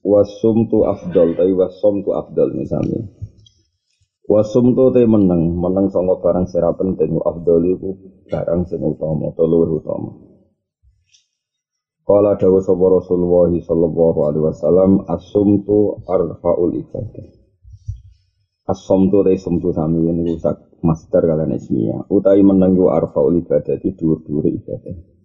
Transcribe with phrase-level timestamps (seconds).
[0.00, 3.04] Wasum tu afdal, tapi wasum tu afdal misalnya.
[4.24, 8.00] Wasum tu te menang, menang songo barang sira penting, afdal itu
[8.30, 10.10] barang sing utama, atau luwih utama.
[12.06, 17.26] Kala dawa sapa Rasulullah sallallahu alaihi wasallam, asum tu arfaul ibadah.
[18.70, 19.20] Asum tu
[19.74, 22.08] sami ini rusak master kalian ismiyah.
[22.08, 25.19] Utai menang yu arfaul ibadah di dhuwur-dhuwur ibadah.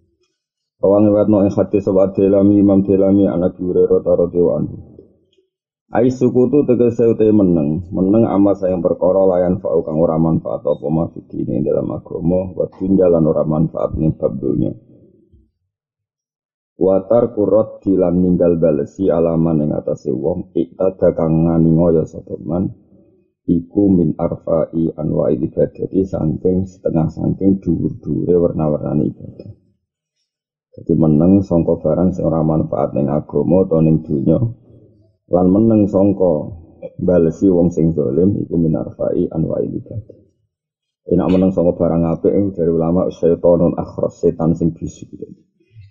[0.76, 4.76] Kawang no ing hadis sahabat Delami Imam Delami anak Hurairah radhiyallahu anhu.
[5.88, 10.60] Ai suku tu tegese utai meneng, meneng amal sayang perkara layan fa'u kang ora manfaat
[10.66, 14.74] apa mafidi ini dalam agama wa jalan ora manfaat ning bab dunya.
[16.76, 22.68] Watar kurot dilan ninggal balesi alaman ing atase wong iktada kang ngani ngoyo sapa man
[23.48, 29.65] iku min arfa'i anwa'i ibadati saking setengah saking dhuwur-dhuwure warna-warnane ibadah.
[30.76, 34.36] Jadi meneng songko barang ora manfaat ning agama utawa ning dunya.
[35.32, 36.52] Lan meneng songko
[37.00, 40.20] balesi wong sing zalim iku minarfai anwa'i ibadah.
[41.08, 45.08] Enak meneng songko barang apik dari ulama syaitonun akhras setan sing bisu.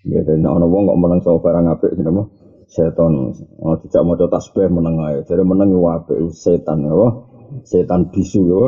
[0.06, 2.30] Ya dan ana wong kok meneng songko barang apik jenenge
[2.70, 3.34] setan.
[3.82, 5.26] Tidak mau tasbih meneng ae.
[5.26, 7.26] Jadi meneng yo apik setan ya.
[7.66, 8.64] Setan bisu yo.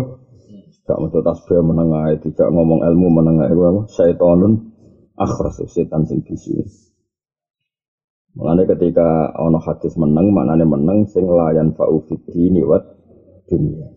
[0.87, 3.51] Gak mau tasbih meneng ae, tidak ngomong ilmu meneng ae.
[3.91, 4.66] Syaitonun
[5.17, 6.61] akhras setan sing bisu.
[8.37, 12.85] Mulane ketika ana hadis meneng, maknane meneng sing layan fa'u fitini wat
[13.49, 13.89] dunia.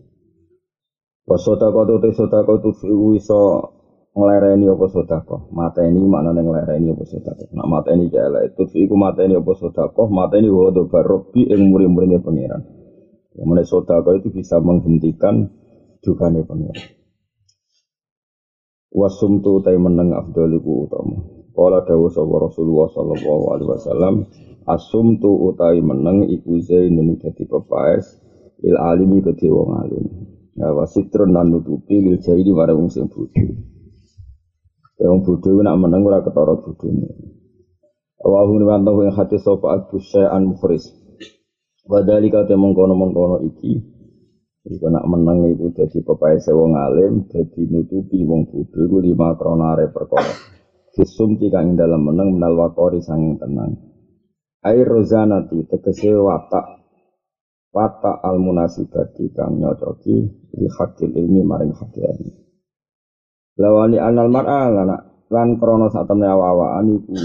[1.29, 2.73] Wasodako tu te sodako tu
[3.13, 3.39] iso
[4.17, 5.53] nglereni apa sodako.
[5.53, 7.53] Mateni maknane nglereni apa sodako.
[7.53, 10.09] Nak mateni jala itu iku mateni apa sodako.
[10.09, 12.65] Mateni wado barobi ing muri-murine pangeran.
[13.37, 15.53] Yang mana sodako itu bisa menghentikan
[16.01, 17.00] dukane pangeran.
[18.91, 21.17] Wasum tu tay meneng afdaliku utama.
[21.51, 24.15] Kala dawu sapa Rasulullah sallallahu alaihi wasallam,
[24.67, 28.07] asum tu utai meneng iku zainun dadi pepaes
[28.63, 30.05] il alimi kedhe wong alim.
[30.55, 33.55] Ya wasitrun lan nutupi lil jahili marang wong sing bodho.
[34.99, 37.07] Ya wong bodho nak meneng ora ketara bodhone.
[38.21, 40.87] Wa hum wantahu ing hati sapa Abu Syai'an Mukhris.
[41.89, 43.81] Wadhalika te mengkono-mengkono iki
[44.61, 49.89] Iku nak menang itu jadi pepai wong alim, jadi nutupi wong bodho iku lima kronare
[49.89, 50.29] perkara.
[50.93, 53.73] Fisum tika ing dalam menang menal wakori sanging tenang.
[54.61, 56.81] Air rozanati tegese watak
[57.73, 62.21] watak al munasibati kang nyocoki di hakil ilmi maring hakil.
[63.57, 64.97] Lawani anal mar'a lana
[65.31, 67.17] lan krono sak temne awa-awaan iku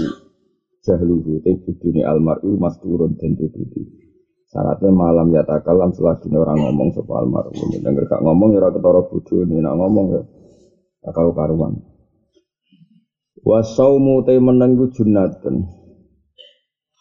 [0.81, 3.37] jahluhu te budune al mar'u masturun den.
[4.47, 7.67] Syaratnya malam ya takalam selagi orang ngomong soal almarhum.
[7.83, 10.21] Dengar kak ngomong ya ketara bodoh ini nak ngomong ya
[11.03, 11.83] akal karuan.
[13.43, 15.67] Wasaumu te menenggu junatun.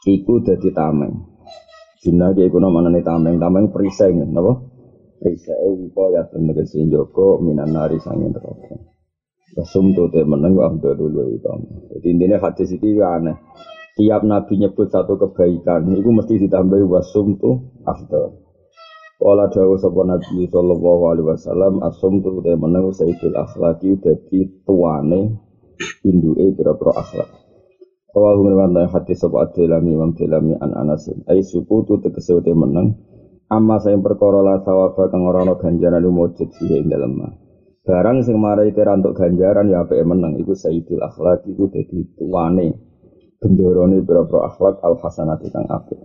[0.06, 1.14] Iku dadi tameng.
[2.02, 4.62] Junah ki iku namane tameng, tameng perisai napa?
[5.18, 8.74] Perisai wipo ya tegese joko minan nari sangin neraka.
[9.54, 11.66] Wasum tu te menenggu abdul dulu utama.
[11.94, 13.38] Jadi intinya hadis iki aneh
[13.96, 18.46] tiap nabi nyebut satu kebaikan itu mesti ditambahi wasum tuh afdal.
[19.16, 25.40] Kala dawu sapa Nabi sallallahu alaihi wasallam asum tu te meneng sayyidul akhlaqi dadi tuane
[26.04, 27.28] induke pira-pira akhlak.
[28.12, 30.12] Kawahu ngewanta hati sapa Adelami Imam
[30.60, 31.24] an Anasin.
[31.32, 32.92] Ai suku tu tegese te meneng
[33.48, 37.16] amma sing perkara la sawaba kang ora ana ganjaran lumujud sih ing dalem
[37.88, 42.95] Barang sing marai kira untuk ganjaran ya apike meneng iku sayyidul akhlaq iku dadi tuane
[43.40, 46.00] bendorone berapa akhlak al hasanati kang apik.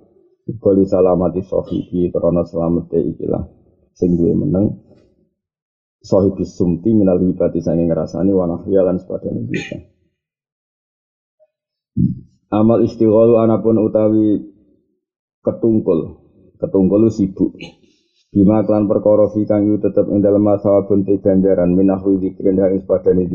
[0.59, 3.45] Kali salamati sahibi karena selamete ikilah
[3.95, 4.83] sing duwe meneng
[6.01, 8.99] sahibi sumti minal hibati sange ngrasani wa nahya lan
[9.47, 9.77] bisa.
[12.51, 14.43] Amal istighalu anapun utawi
[15.39, 16.19] ketungkul,
[16.59, 17.55] ketungkul sibuk.
[18.31, 23.27] Bima klan perkara fi kang tetep ing dalem masawabun te ganjaran minahwi zikrin ing sepadane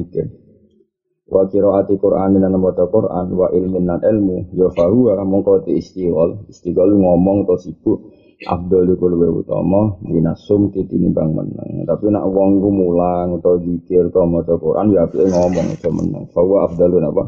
[1.26, 6.46] wa qiraati Qur'an lan maca Qur'an wa ilmin lan ilmu ya fahuwa mongko ti istighol
[6.46, 7.98] istighol ngomong to sibuk
[8.36, 11.88] iku luwih utama minasum tinimbang meneng.
[11.88, 16.28] Tapi nak wong iku mulang utawa zikir utawa maca Qur'an ya apike ngomong aja meneng.
[16.36, 17.24] Fahuwa afdalun apa?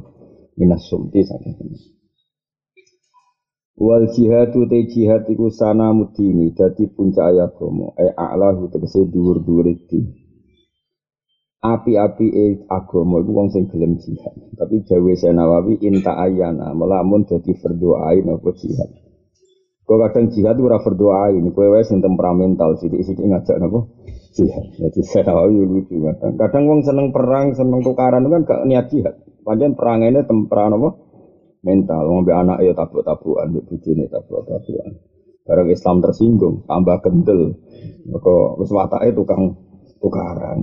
[0.59, 1.57] Minasum ti saking
[3.79, 10.03] Wal jihadu te jihad iku sana mudini dadi puncak agama e a'lahu tegese dhuwur-dhuwur iki.
[11.59, 14.31] Api-api e agama iku wong sing gelem jihad.
[14.55, 18.91] Tapi Jawa Senawawi inta ayana melamun dadi berdoain apa jihad.
[19.83, 23.91] Kau kadang jihad ora berdoain, kowe wae sing temperamental sithik-sithik ngajak napa
[24.39, 24.67] jihad.
[24.79, 26.39] Jadi Senawawi lucu kadang.
[26.39, 29.19] Kadang wong seneng perang, seneng tukaran kan gak niat jihad.
[29.43, 31.09] Panjen perangane temperan apa?
[31.63, 34.93] mental ngombe anak ya tabuk-tabukan mbek bojone tabuk-tabukan
[35.43, 37.57] bareng Islam tersinggung tambah gendel
[38.09, 39.59] maka wis watake tukang
[39.99, 40.59] tukaran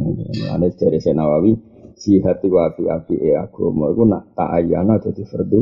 [0.52, 1.52] ane dari Senawawi
[1.96, 5.62] jihad itu api-api e agama itu nak tak ayana jadi fardu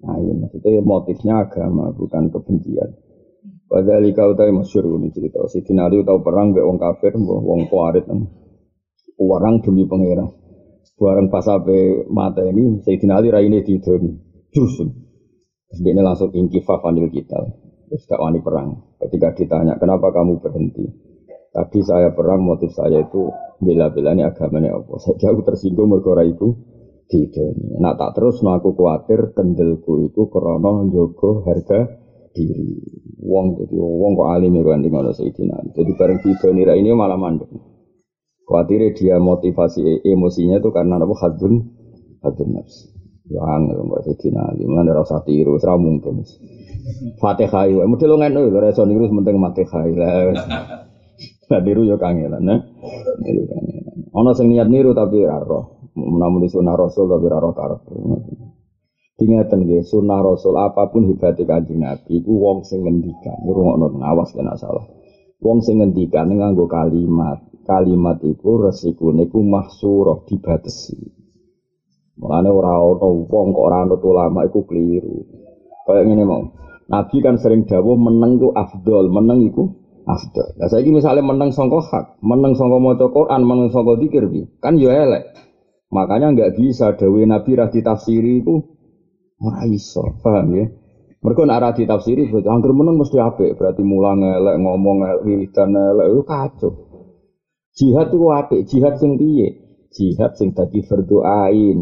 [0.00, 2.90] ini maksudnya motifnya agama bukan kebencian
[3.70, 5.46] Padahal kau tahu masyur ini cerita.
[5.46, 8.02] Si Ali tahu perang be wong kafir, wong kuarit,
[9.14, 10.26] orang demi pangeran.
[10.98, 13.78] Barang pas sampai mata ini, Sayyidina Ali raine di
[14.50, 14.88] Jusun.
[15.70, 17.38] Dia ini langsung ingkifah fanil kita.
[17.86, 18.98] Terus gak wani perang.
[18.98, 20.84] Ketika ditanya, kenapa kamu berhenti?
[21.50, 23.26] Tadi saya perang, motif saya itu
[23.58, 24.94] bela-bela ini agamanya apa.
[25.02, 26.54] Saya jauh tersinggung mergora itu
[27.10, 27.58] tidak.
[27.82, 31.90] Nah tak terus, nah aku khawatir kendelku itu krono jogo harga
[32.30, 32.78] diri.
[33.26, 35.74] Wong jadi wong kok alim ya kan ngono Sayyidina.
[35.74, 37.50] Jadi bareng tidak nira ini malah mandek.
[38.46, 41.66] Khawatir dia motivasi emosinya itu karena apa hadun
[42.22, 42.94] hadun nafsi.
[43.26, 46.22] Ya angel mbak Sayyidina Ali, mana rasa tiru, serah mungkin.
[47.18, 50.86] Fatihah itu, model ngono lho, reso niru penting Fatihah lah.
[51.50, 52.62] Nah tiru yo kangelan, nah.
[53.26, 53.96] Niru kangelan.
[54.14, 55.90] Ono sing niat niru tapi ora roh.
[55.98, 57.82] Namun di sunnah Rasul tapi ora roh karep.
[59.20, 64.32] Ingatan nggih, sunnah Rasul apa pun hebatnya Kanjeng Nabi iku wong sing ngendikan, ngrungokno awas
[64.32, 64.86] kena salah.
[65.44, 70.96] Wong sing ngendikan nganggo kalimat, kalimat iku resikune iku mahsurah dibatesi.
[72.16, 75.20] Mulane ora ana wong kok ora anut ulama iku keliru.
[75.84, 76.42] Kayak ngene mau.
[76.88, 79.79] Nabi kan sering dawuh meneng ku afdol, meneng iku
[80.14, 80.48] afdol.
[80.58, 84.74] Lah saiki misalnya meneng sangka hak, meneng sangka maca Quran, meneng sangka zikir bi, kan
[84.76, 85.30] yo elek.
[85.90, 88.62] Makanya nggak bisa dawuh Nabi ra ditafsiri iku
[89.42, 89.66] ora
[90.22, 90.66] paham ya?
[91.20, 95.76] Mereka nak ra ditafsiri berarti angger meneng mesti apik, berarti mulang elek, ngomong elek, wiridan
[95.76, 96.72] elek, itu kacau.
[97.76, 99.48] Jihad itu apik, jihad sing piye?
[99.92, 101.78] Jihad sing dadi berdoain,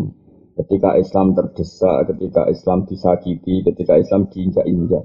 [0.59, 5.05] ketika Islam terdesak, ketika Islam disakiti, ketika Islam diinjak-injak.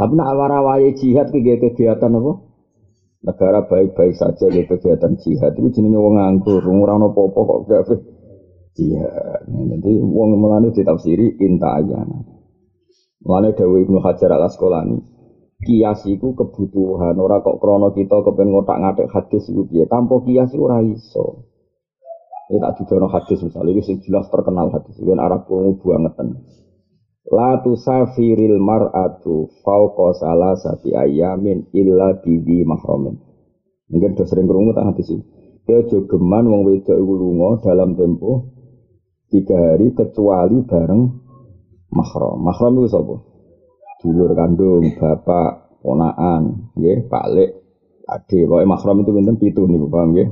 [0.00, 2.32] Tapi nak warawai jihad ke kegiatan apa?
[3.20, 7.82] Negara baik-baik saja ke kegiatan jihad itu jenenge wong nganggur, ora ono apa-apa kok gak
[8.80, 9.44] jihad.
[9.44, 12.16] Nanti wong melane ditafsiri inta ayana.
[13.20, 14.96] Mulane Dewi Ibnu Hajar Al Asqalani,
[15.60, 19.84] kias iku kebutuhan ora kok krono kita kepen ngotak-ngatik hadis iku piye.
[19.84, 21.44] Tanpa kias ora iso.
[22.48, 24.96] Ini tak didono hadis misalnya, ini jelas terkenal hadis.
[24.96, 26.40] Ini Arab kumu bangetan.
[27.28, 33.20] La tusafiril mar'atu fauqa salasati ayamin illa bidi mahramin.
[33.92, 35.24] Mungkin sudah sering kerungu tak hadis ini.
[35.68, 38.48] Dia jogeman wong wedok iku lunga dalam tempo
[39.28, 41.02] tiga hari kecuali bareng
[41.92, 42.40] mahram.
[42.40, 43.14] Mahram itu sapa?
[44.00, 47.04] Dulur kandung, bapak, ponaan, nggih,
[47.36, 47.50] Lek,
[48.08, 48.48] adik.
[48.48, 50.28] Pokoke mahram itu pinten pitu niku, paham nggih?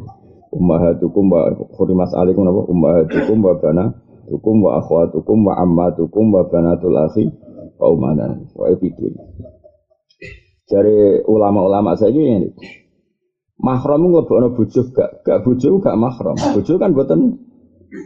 [0.52, 3.55] ummahatukum wa hurimas alaikum apa ummahatukum wa
[4.28, 7.32] banatukum wa akhwatukum wa ammatukum wa banatul akhi
[7.80, 9.08] wa umadan wa itu
[10.69, 12.52] dari ulama-ulama saya ini
[13.56, 15.25] mahram ngelebokno bojo gak.
[15.25, 16.37] Gak bojo gak mahram.
[16.37, 17.40] Bojo kan buatan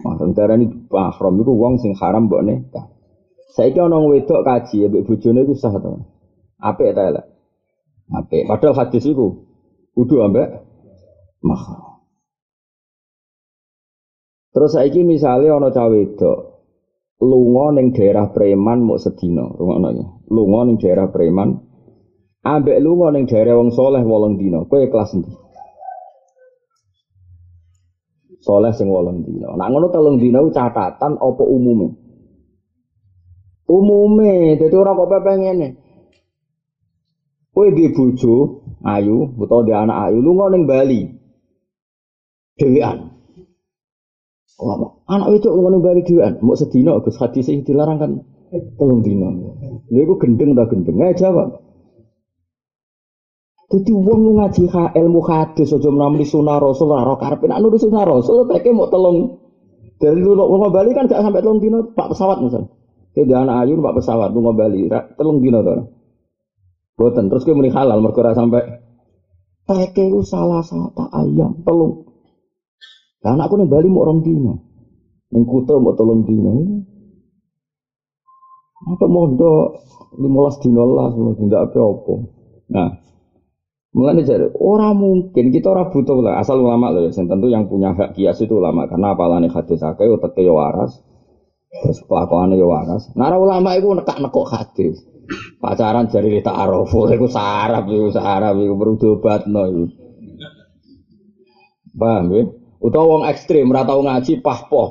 [0.06, 0.30] mahram.
[0.30, 2.86] Ini mahram itu wong sing haram mbok nikah
[3.52, 6.00] saiki ana wedok kaji mbek bojone iku sah to
[6.56, 7.26] apik ta elek
[8.48, 9.44] padahal hadis iku
[9.92, 10.64] kudu ambek
[11.44, 11.91] mahram
[14.52, 16.38] Terus saiki misalnya ana cawe wedok
[17.22, 20.06] lunga ning daerah preman mau sedina, rungokno ya.
[20.28, 21.72] Lunga ning daerah preman
[22.42, 24.66] ambek lunga ning daerah wong soleh wolong dina.
[24.66, 25.32] Kowe kelas endi?
[28.42, 29.54] Soleh sing wolong dina.
[29.54, 31.88] Nak ngono telung dina catatan apa umume?
[33.72, 35.68] Umume, dadi ora kok pepe ngene.
[37.54, 38.34] Kowe di bojo
[38.82, 41.00] ayu utawa di anak ayu lunga ning Bali.
[42.58, 43.11] Dewean.
[45.10, 48.12] Anak itu ngono bari dhewean, mau sedina Gus hadis sing dilarang kan
[48.78, 49.32] telung dina.
[49.90, 50.96] Lha iku gendeng ta gendeng?
[51.00, 51.48] Nggak jawab.
[53.72, 58.04] Jadi wong ngaji ha ilmu hadis aja menawi sunah Rasul ora karepe nek nulis sunah
[58.04, 59.40] Rasul teke mau telung
[59.96, 62.68] dari dulu mau Bali kan gak sampai telung dino pak pesawat misal.
[63.16, 65.88] Ke anak ayu pak pesawat mau Bali telung dino to.
[67.00, 68.60] Boten terus kowe muni halal mergo ora sampai
[69.64, 72.11] teke salah satu ayam telung
[73.22, 74.54] lah anakku ning Bali mau orang dino.
[75.30, 76.50] Ning Kuta mau tolong dino.
[78.82, 79.78] Apa mondok
[80.18, 82.14] 15 dino lah, tidak apa-apa.
[82.74, 82.90] Nah,
[83.92, 87.12] Mulai jadi orang mungkin kita orang butuh lah asal ulama loh ya.
[87.12, 90.96] Tentu yang punya hak kias itu ulama karena apalane hadis akeh utek yo waras.
[91.68, 93.12] Terus kelakuannya yo waras.
[93.12, 94.96] Nara ulama itu nekak nekok hadis.
[95.60, 99.84] Pacaran jadi kita arafo itu sarap itu sarap itu berudobat no itu.
[101.92, 102.48] Paham ya?
[102.82, 104.88] Utawa wong ekstrim ora tau ngaji pahpoh.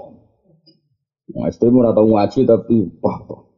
[1.35, 3.51] Wong ekstrim ora tau ngaji tapi pahpoh.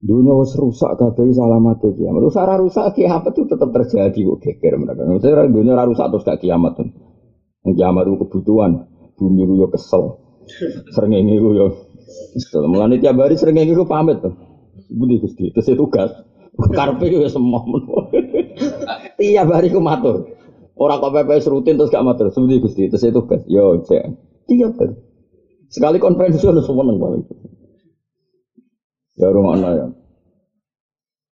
[0.00, 2.20] Dunia wis rusak kabeh alamat kiamat.
[2.24, 5.04] Rusak ora rusak kiamat itu tetap terjadi kok geger mereka.
[5.04, 6.88] Maksudnya dunia ora rusak terus gak kiamat tuh.
[7.72, 8.72] Kiamat itu kebutuhan.
[9.16, 10.16] Bumi ku yo kesel.
[10.92, 11.66] Sering ini ku yo
[12.36, 12.64] kesel.
[12.68, 14.32] Mulane tiap hari ini ku pamit tuh.
[14.90, 16.10] Budi Gusti, itu tugas.
[16.72, 17.62] Karpe yo semua.
[19.20, 20.39] Tiap hari ku matur.
[20.80, 22.32] Orang kok PPS rutin terus gak matur.
[22.32, 23.44] Budi Gusti, terus itu tugas.
[23.44, 24.00] Yo, cek.
[24.48, 24.96] Tiap hari.
[25.68, 27.22] Sekali konferensi lu semua nang paling.
[29.20, 29.86] Ya rumah ya.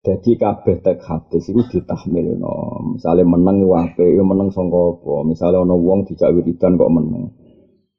[0.04, 2.54] Jadi kabeh tek hadis itu ditahmil no.
[2.94, 5.00] Misalnya menang wape, ya menang songko.
[5.26, 7.32] Misalnya ono wong dijak wiridan kok menang.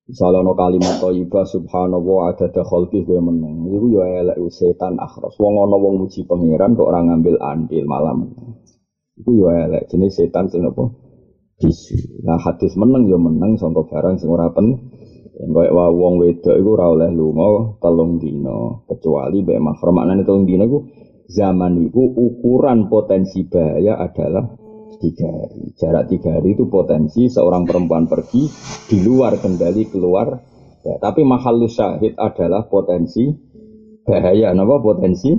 [0.08, 3.68] Misalnya ono kalimat thayyibah subhanallah ada khalqi gue menang.
[3.68, 5.36] Iku ya elek setan akhros.
[5.41, 8.32] Wong ono wong muji pangeran kok orang ngambil andil malam.
[9.20, 11.09] Iku ya elek jenis setan sing apa?
[11.60, 12.24] Bisu.
[12.24, 14.80] Nah hadis menang ya menang songko barang sing ora penting.
[15.39, 19.92] Enggak wa wong wedok iku ora oleh lunga telung dina kecuali mbek mahram.
[19.96, 20.88] Maknane telung dina iku
[21.28, 24.48] zaman iku ukuran potensi bahaya adalah
[25.00, 25.72] tiga hari.
[25.75, 28.48] Jarak tiga hari itu potensi seorang perempuan pergi
[28.88, 30.28] di luar kendali keluar.
[30.80, 33.28] Ya, tapi mahal syahid adalah potensi
[34.04, 34.51] bahaya.
[34.56, 35.32] Napa potensi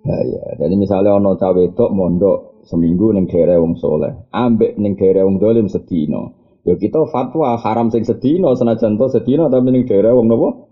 [0.00, 0.56] bahaya.
[0.56, 5.66] Jadi misalnya ono cawe mondok seminggu neng daerah wong soleh, ambek neng daerah wong dolim
[5.68, 6.40] sedino.
[6.64, 10.68] Ya kita fatwa haram sing sedina senajan to sedina tapi ning daerah wong napa?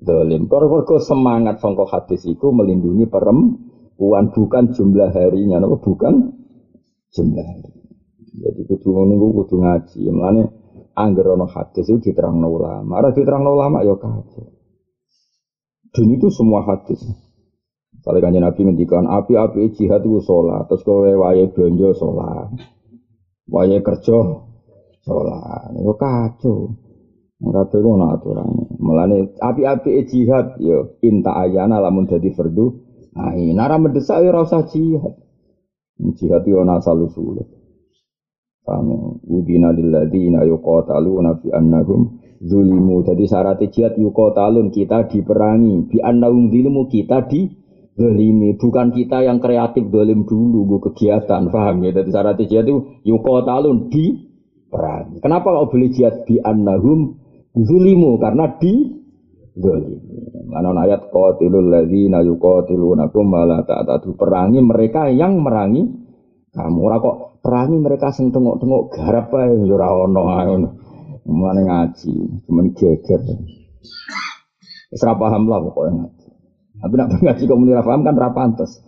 [0.00, 0.48] Dolim.
[0.48, 6.40] Kok semangat sangka hadis iku melindungi perempuan bukan jumlah harinya napa bukan
[7.12, 7.72] jumlah hari.
[8.40, 10.00] Jadi kudu niku kudu ngaji.
[10.08, 10.42] Mulane
[10.96, 13.04] angger ana hadis itu diterangno ulama.
[13.04, 14.56] Ora diterangno ulama ya kacau.
[15.90, 17.02] Dan itu semua hadis.
[18.00, 22.48] Kalau kanjeng Nabi ngendikan api-api jihad itu sholat, terus kowe wae belanja sholat,
[23.44, 24.18] wae kerja
[25.04, 25.68] sholat.
[25.76, 26.58] Itu kacau.
[27.40, 28.20] Kabeh ku ana.
[28.80, 32.66] Mulane api-api jihad yo inta ayana lamun dadi fardu.
[33.16, 35.16] Nah, nara mendesak ya ora usah jihad.
[36.20, 37.40] Jihad yo ana asal usul.
[38.60, 43.08] Kamu udina lilladzina yuqataluna fi annahum zulimu.
[43.08, 47.59] Jadi syarat jihad yuqatalun kita diperangi, bi annahum zulimu kita di
[48.00, 53.04] dolimi bukan kita yang kreatif dolim dulu gue kegiatan paham ya jadi syarat jihad itu
[53.04, 54.30] yukotalun di
[54.70, 55.18] perang.
[55.20, 57.18] Kenapa kau beli jihad di annahum
[57.52, 58.72] zulimu karena di
[59.58, 60.48] zalimi.
[60.48, 65.84] Mana ayat qatilul ladzina malah ta'tadu perangi mereka yang merangi
[66.50, 70.22] kamu ora kok perangi mereka sing tengok-tengok garap ae ora ono.
[71.30, 73.22] Mulane ngaji, cuman geger.
[74.90, 76.19] Wis ora paham lah pokoknya.
[76.80, 78.80] Tapi nak ngaji kok muni paham kan ora pantes.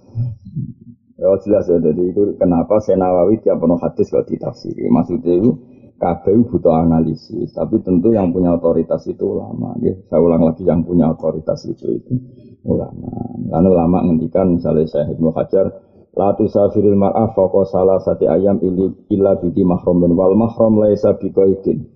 [1.20, 4.90] Ya jelas ya, jadi itu kenapa Senawawi tiap penuh hadis kok ditafsiri.
[4.90, 5.54] Maksudnya itu
[6.02, 9.78] kabeh butuh analisis, tapi tentu yang punya otoritas itu ulama.
[9.78, 9.94] Ya.
[10.10, 12.18] Saya ulang lagi yang punya otoritas itu itu
[12.66, 13.38] ulama.
[13.54, 15.70] Lalu ulama ngendikan misalnya saya Ibnu Hajar,
[16.18, 21.86] la tusafiril mar'ah faqa salah sati ayam illa bidi mahramin wal mahram laisa biqaidin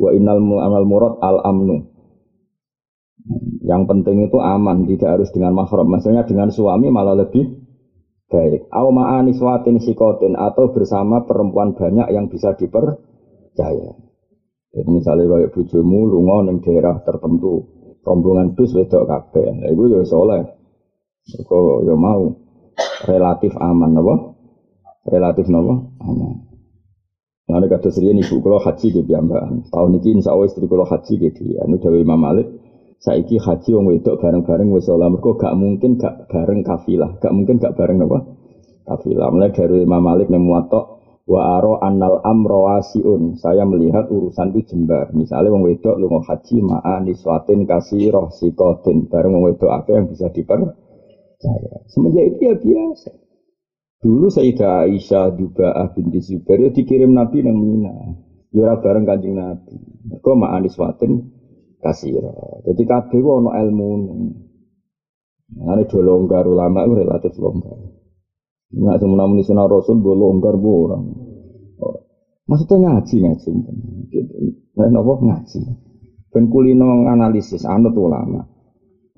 [0.00, 1.89] wa innal amal murad al amnu.
[3.60, 5.86] Yang penting itu aman, tidak harus dengan mahram.
[5.86, 7.60] Maksudnya dengan suami malah lebih
[8.30, 8.70] baik.
[8.72, 12.96] Au ma'aniswatin sikotin atau bersama perempuan banyak yang bisa diper
[13.50, 13.90] percaya.
[14.70, 17.66] Jadi misalnya kayak bujumu lunga ning daerah tertentu,
[18.06, 19.50] rombongan bis wedok kabeh.
[19.58, 20.46] Lah iku ya soleh.
[21.26, 22.30] Kok ya mau
[23.04, 24.14] relatif aman apa?
[25.10, 25.74] Relatif napa?
[26.06, 26.50] Aman.
[27.50, 29.66] Nah, kata serian ibu kalau haji di piyambakan.
[29.74, 31.58] Tahun ini insya Allah istri kalau haji gitu.
[31.58, 32.46] Anu Dewi Imam Malik.
[33.00, 37.56] Saiki haji wong wedok bareng-bareng wis ora mergo gak mungkin gak bareng kafilah, gak mungkin
[37.56, 38.18] gak bareng apa?
[38.84, 39.32] Kafilah.
[39.32, 43.38] Mulai dari Imam Malik nemu muatok Wa aro annal amro wasiun.
[43.38, 45.14] Saya melihat urusan itu jembar.
[45.14, 49.06] Misalnya wong wedok lu mau haji ma'a niswatin kasih roh sikotin.
[49.06, 51.86] Bareng wong wedok apa yang bisa dipercaya.
[51.86, 53.10] Semenjak itu ya biasa.
[54.00, 57.94] Dulu Sayyidah Aisyah juga binti Zubair ya dikirim Nabi nang Mina.
[58.50, 59.78] Ya bareng Kanjeng Nabi.
[60.18, 61.30] Kok ma'a niswatin
[61.80, 62.60] kasih roh.
[62.68, 63.88] Jadi kabeh ono ilmu.
[65.50, 67.74] Ini do longgar ulama itu relatif longgar.
[68.70, 71.10] Nggak cuma namun sunnah Rasul gue longgar orang.
[72.46, 73.48] Maksudnya ngaji ngaji.
[74.10, 74.34] Gitu.
[74.78, 75.58] Nah, nopo ngaji.
[76.30, 78.46] Ben kulino analisis anut ulama.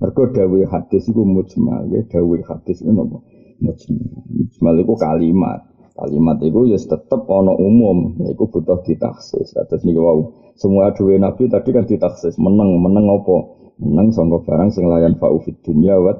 [0.01, 3.17] Mergo dawuh hadis iku mujmal, ya dawuh hadis iku napa?
[3.61, 4.25] Mujmal.
[4.27, 5.61] Mujmal iku kalimat.
[5.93, 9.53] Kalimat itu ya tetep ono umum, iku butuh ditaksis.
[9.53, 10.19] Terus niku wau,
[10.57, 13.37] semua duwe nabi tadi kan ditaksis, meneng, meneng apa?
[13.77, 16.13] Meneng sangka barang sing layan fa'u fid dunya wa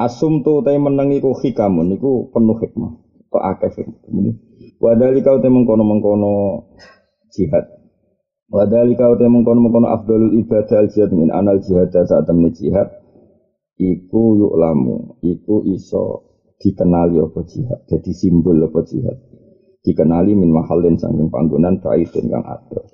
[0.00, 2.92] Asum tu tay meneng iku hikamun iku penuh hikmah.
[3.30, 4.34] Kok akeh hikmah.
[4.82, 6.66] Wadali kau te mengkono-mengkono
[7.30, 7.70] jihad.
[8.50, 12.90] Wadali kau te mengkono-mengkono afdalul ibadah al jihad min anal jihad saat temen jihad.
[13.78, 16.31] Iku yuk lamu, iku iso
[16.62, 19.18] dikenali apa jihad, jadi simbol apa jihad.
[19.82, 22.86] Dikenali min mahalin sangking panggonan baidun kang adoh.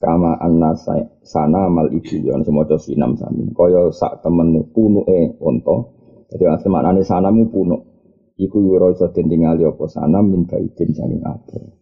[0.00, 0.72] Kama anna
[1.20, 3.52] sana mal ibu yang semoga sinam samin.
[3.52, 5.76] Kaya sak temen punuke e onto.
[6.32, 7.84] Jadi asli maknane sanamu punuk.
[8.40, 11.76] Iku yura iso tingali apa sana min baidin sangking adoh.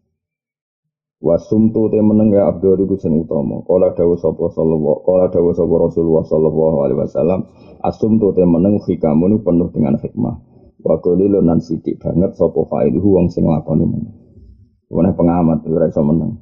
[1.22, 3.62] Wasumtu te meneng ya Abdul iku sing utama.
[3.62, 7.40] Kala dawuh sapa sallallahu kala dawuh sapa Rasulullah sallallahu alaihi wasallam,
[7.86, 10.57] asumtu te meneng hikamun penuh dengan hikmah.
[10.78, 14.04] Wa qalilun nan sithik banget sapa failuhu wong sing lakoni men.
[14.88, 16.38] Wene pengamat ora iso meneng.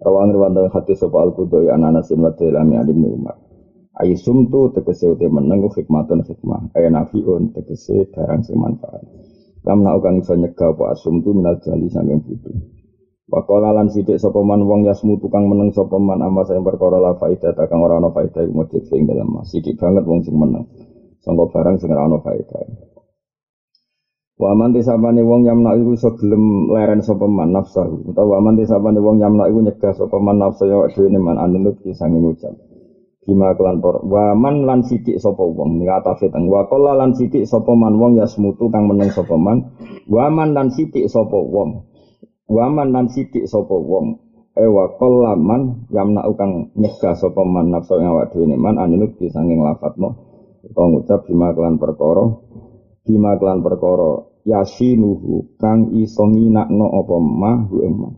[0.00, 3.36] Rawang riwayat hati sapa al-Qudai an Anasin wa Tilami Ali bin Umar.
[4.00, 6.72] Ayi sumtu tegese uti meneng hikmatun hikmah.
[6.72, 9.04] Aya nafiun tegese barang sing manfaat.
[9.60, 12.56] Kamna ukang iso nyegah apa asumtu minal jali saking butuh.
[13.28, 17.12] Wakola lan sidik sapa man wong yasmu tukang meneng sapa man amma sing perkara la
[17.20, 19.36] faedah ta kang ora ana faedah mujud sing dalem.
[19.44, 20.64] Sidik banget wong sing meneng.
[21.20, 22.89] Sangka barang sing ora ana faedah.
[24.40, 28.56] Wa man tisabane wong yamna iku iso gelem leren sapa man nafsahu utawa wa man
[28.56, 32.56] tisabane wong yamna iku nyegah sapa man nafsu ya dhewe man anunut kisang ngucap.
[33.20, 37.12] Bima kelan por wa man lan sithik sapa wong ning atafe teng wa qala lan
[37.12, 39.76] sithik sapa man wong ya semutu kang meneng sapa man.
[40.08, 41.84] Wa man lan sithik sapa wong.
[42.48, 44.24] Wa man lan sithik sapa wong.
[44.56, 49.52] E wa qala man yamna kang nyegah sapa man nafsu ya dhewe man anunut kisang
[49.52, 50.16] lafadzno
[50.64, 52.24] utawa ngucap bima kelan perkara.
[53.04, 58.14] Bima kelan perkara yasinuhu kang iso nginakno apa mah ing mah.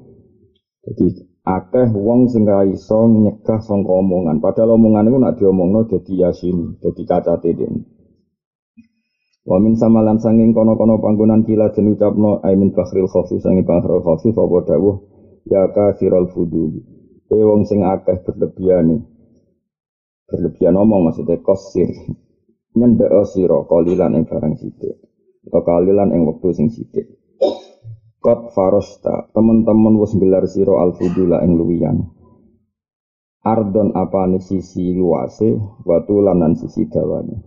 [0.83, 1.07] Jadi
[1.43, 4.39] akeh wong sing ra iso nyegah sangka omongan.
[4.39, 7.75] Padahal omongan iku nak diomongno dadi yasin, dadi cacate den.
[9.43, 14.31] Wa min samalan sanging kono-kono panggonan kila den ucapno aimin bakhril khofi sanging bakhril khofi
[14.31, 14.97] apa dawuh
[15.51, 16.79] ya kafirul fuduli.
[17.27, 19.03] E wong sing akeh berlebihan
[20.31, 21.91] berlebihan omong maksudnya kosir
[22.73, 24.97] nyendek sira kalilan ing barang sithik
[25.47, 27.23] kekalilan ing wektu sing sithik
[28.23, 32.07] Kot farosta, teman-teman wis gelar siro al-fudula ing luwian.
[33.43, 37.43] Ardon apa sisi luase, watu lanan sisi dawane.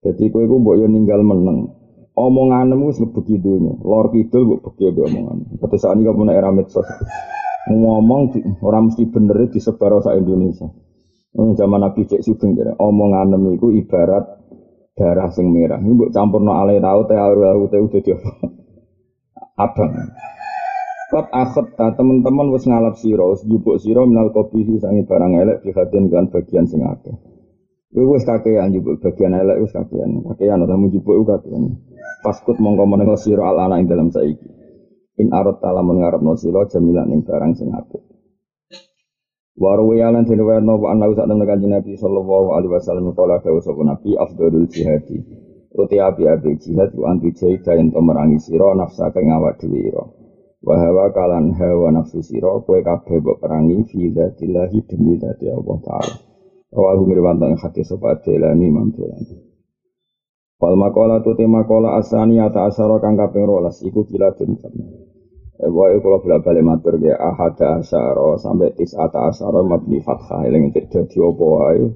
[0.00, 1.68] Jadi kowe iku mbok yo ninggal meneng.
[2.16, 3.76] Omonganmu wis mlebu dunya.
[3.84, 5.36] Lor kidul mbok beki mbek omongan.
[5.76, 6.88] Saat ini kamu era medsos.
[7.68, 8.32] Ngomong
[8.64, 10.72] orang mesti bener disebar sa Indonesia.
[11.36, 14.43] Zaman Nabi Cek Sugeng jadi omongan iku ibarat
[14.94, 15.82] darah sing merah.
[15.82, 18.16] Ini buat campur no alai tau teh aru aru teh udah dia
[19.58, 19.92] abang.
[21.10, 25.62] Kot akhot ta teman-teman wis ngalap siro, wis jupuk siro minal kopi sangi barang elek
[25.62, 27.14] dihatin kan bagian sing akeh.
[27.94, 30.26] Kowe wis kakean jupuk bagian elek wis kakean.
[30.26, 31.78] Kakean ora mu jupuk kakean.
[32.22, 34.48] Paskut mongko menengo siro al anak ing dalam saiki.
[35.22, 38.13] In arot talamun ngarepno siro jamilan ing barang sing apik.
[39.54, 43.86] Waru yalan diriwayat nopo anak usah temen kanjeng Nabi sallallahu alaihi wasallam kala dawuh sapa
[43.86, 45.22] Nabi afdalul jihadi.
[45.74, 49.94] Uti api api jihad ku antu jaida yang pemerangi siro nafsa kang awak dhewe
[51.14, 56.14] kalan hawa nafsu siro kowe kabeh mbok perangi fi dzatillahi demi dzati Allah taala.
[56.74, 59.38] Rawahu mirwantan hati sapa Delani Imam Delani.
[60.58, 61.62] Wal makola tu tema
[61.94, 64.58] asani ata asara kang kaping 12 iku kila den
[65.54, 70.42] Wae kalau bolak balik matur ya ahada asyara sampai tis ata asyara mabni fathah.
[70.50, 71.94] Eling cek dadi apa wae?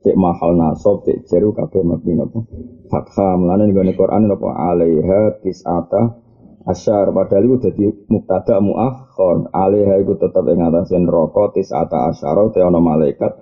[0.00, 2.40] Cek mahal nasab cek jeru kabeh mabni napa?
[2.88, 3.36] Fathah.
[3.36, 4.56] Mulane ning Quran napa?
[4.56, 6.16] Alaiha tis ata
[6.64, 7.12] asyar.
[7.12, 10.64] Padahal itu dadi mubtada muakhir alaiha iku tetep ing
[11.04, 13.36] neraka tis ata asyara te ana malaikat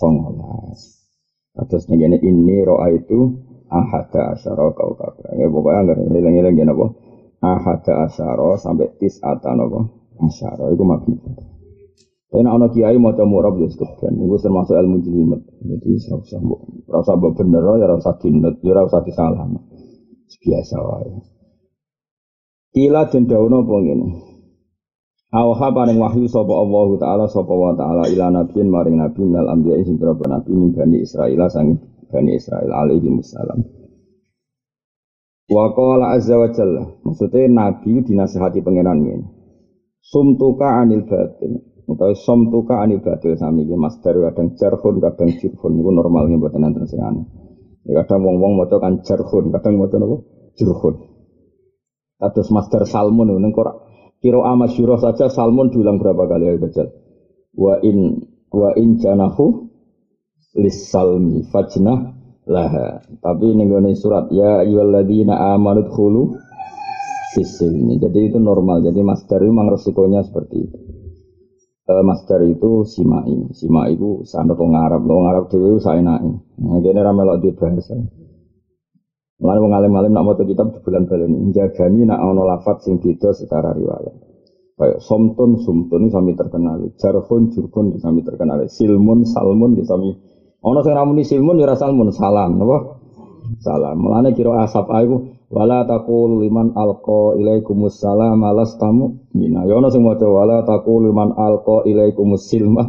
[0.00, 3.36] 19 Terus nih ini roa itu
[3.68, 5.36] ahada asyara kau kabeh.
[5.36, 7.01] Ya pokoknya nggak eling-eling apa
[7.42, 10.10] ahada asyara sampai tis ata nopo?
[10.22, 11.18] Asyara itu mabni
[12.32, 14.24] tapi nak kiai mau coba murab ya sekeben.
[14.24, 15.44] Itu termasuk ilmu jelimet.
[15.68, 16.40] Jadi rasa
[16.88, 19.52] rasa bener ya rasa dinut ya rasa disalah
[20.40, 21.12] biasa wae.
[22.72, 24.08] Kila den dawono apa ngene?
[25.28, 29.84] Awha paring wahyu sapa Allah taala sapa wa taala ila nabiyin maring nabi minal anbiya
[29.84, 33.81] sing nabi min bani Israil sang bani Israil alaihi wassalam
[35.52, 39.26] Wa qala azza wa jalla, maksudnya nabi dinasihati pangeran ini.
[40.00, 41.60] Sumtuka anil batin.
[41.82, 46.62] Utawa somtuka anil badil sami iki master kadang jarhun kadang jirhun niku normal nggih mboten
[46.62, 47.26] enten sing aneh.
[47.84, 50.16] Ya kadang wong-wong maca kan jarhun, kadang maca napa?
[50.56, 50.94] Jirhun.
[52.22, 53.72] Kados master salmon ning kira
[54.22, 56.86] kira amasyurah saja salmon diulang berapa kali ya kecil.
[57.58, 59.68] Wa in wa in janahu
[60.54, 63.02] lis salmi fajnah laha.
[63.22, 66.38] Tapi ning surat ya ayyuhalladzina amanu dkhulu
[67.36, 67.98] fisilmi.
[68.02, 68.82] Jadi itu normal.
[68.86, 70.78] Jadi master itu memang resikonya seperti itu
[71.88, 73.32] uh, master itu simai.
[73.54, 76.30] Simai itu sanad wong Arab, wong Arab dhewe saenake.
[76.62, 77.96] Nah, kene ra melok di bahasa.
[79.42, 83.74] Mulane wong alim-alim nak maca kitab bulan baleni njagani nak ana lafat sing beda secara
[83.74, 84.14] riwayat.
[84.78, 90.14] Kayak somtun sumtun sami terkenal, jarhun jurkun sami terkenal, silmun salmun sami
[90.62, 93.02] ana sing ramuni silmun ya salmun salam napa?
[93.60, 93.98] Salam.
[93.98, 99.68] Mulane kira asap aku Wala taqulu liman alqa ilaikumus salam alastamu mina.
[99.68, 102.88] Ya ana sing maca wala taqulu liman alqa ilaikumus silma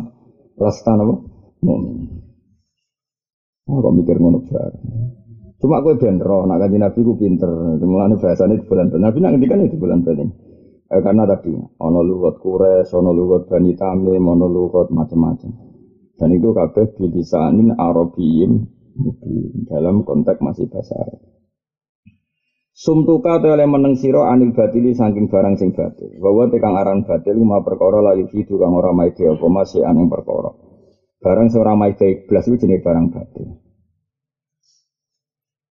[0.56, 1.04] lastana
[1.60, 2.24] mu'min.
[3.68, 4.80] Oh, kok mikir ngono bareng.
[5.60, 7.52] Cuma kowe ben ro nak kanjeng Nabi ku pinter.
[7.84, 10.24] Mulane bahasane di bulan Nabi nak ngendikan itu bulan Bani.
[10.88, 11.52] Eh, karena tadi
[11.84, 15.52] ana lugat kures, ana lugat Bani Tamim, ana lugat macam-macam.
[16.14, 18.70] Dan itu kabeh bilisanin Arabiyyin
[19.66, 21.20] dalam konteks masih bahasa Arab.
[22.74, 26.10] Sumtuka oleh meneng siro anil batili saking barang sing batil.
[26.18, 30.50] Bahwa tekang aran batil ma perkara layu fidu kang ora maide apa masih aneng perkara.
[31.22, 33.62] Barang seorang maide iblas itu jenis barang batil.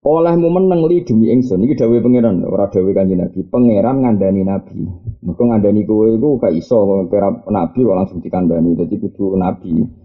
[0.01, 3.49] Olehmu meneng li demi ingsun iki dawuh pangeran ora dawuh kanjeng Nabi.
[3.49, 4.81] Pangeran ngandani Nabi.
[5.25, 8.77] Mergo ngandani kowe iku gak iso kira Nabi kok langsung dikandani.
[8.77, 10.00] Dadi kudu Nabi.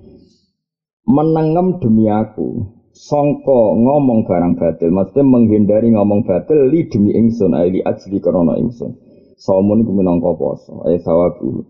[1.07, 7.79] Menengem demi aku songko ngomong barang batil, maksudnya menghindari ngomong batil li demi ingsun, li
[7.79, 8.91] ajli karena ingsun.
[9.39, 11.63] Saumun iku minangka poso, ay sawabu.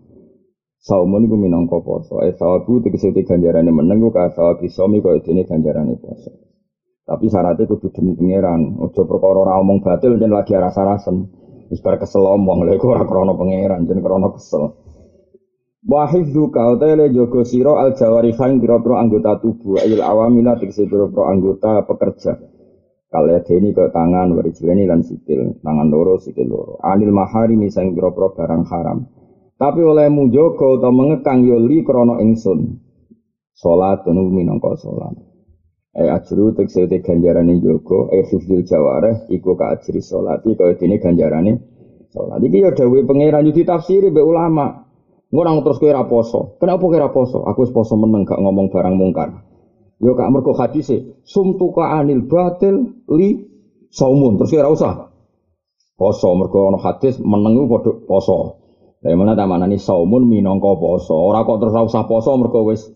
[0.81, 4.31] Saumun iku minangka poso, ay sawabu tegese ganjarane meneng ku ka
[4.71, 6.31] somi kaya dene ganjarane poso.
[7.05, 11.29] Tapi syaratnya kudu demi pangeran, aja perkara ora ngomong batil jen lagi rasa-rasen.
[11.69, 14.86] Wis bar kesel omong, lha iku ora krana pangeran, jen krana kesel.
[15.87, 21.87] Wahid duka utele jogo siro al jawarifain biro-biro anggota tubuh ayil awamila tegesi biro-biro anggota
[21.87, 22.35] pekerja.
[23.07, 26.75] Kalian deni ke tangan warijileni lan sikil, tangan loro sikil loro.
[26.83, 29.07] Anil mahari misang biro-biro barang haram.
[29.55, 32.83] Tapi oleh mujogo atau mengekang yoli krono ingsun.
[33.55, 35.15] Sholat tunu minangka sholat.
[35.95, 40.99] Eh ajru tegesi te ganjarane jogo, eh hifdul jawareh, iku ka ajri sholati, kaya dini
[40.99, 41.53] ganjarane
[42.11, 42.43] sholat.
[42.43, 44.86] Iki ya dawe pangeran yudi tafsiri be ulama.
[45.27, 46.55] Ngono terus kowe ora poso.
[46.55, 47.43] Kenapa ora poso?
[47.43, 49.43] Aku wis poso meneng gak ngomong barang mungkar.
[49.99, 53.35] Yo gak mergo hadise sumtuka anil batil li
[53.91, 54.39] saumun.
[54.39, 54.93] Terus ora usah
[55.99, 58.55] poso mergo ana hadis meneng padha poso.
[59.03, 61.19] Lah mana ta manani saumun minangka poso.
[61.19, 62.87] Ora kok terus usah poso mergo wis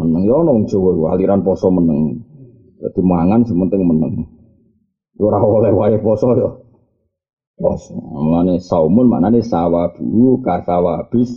[0.00, 2.24] meneng yo ana wong Jawa aliran poso meneng.
[2.80, 4.32] Dadi mangan sementing meneng.
[5.20, 6.63] Ora oleh wae poso yo.
[7.54, 7.94] Poso.
[7.94, 11.30] Mulane saumun maknane sawabu kasawabis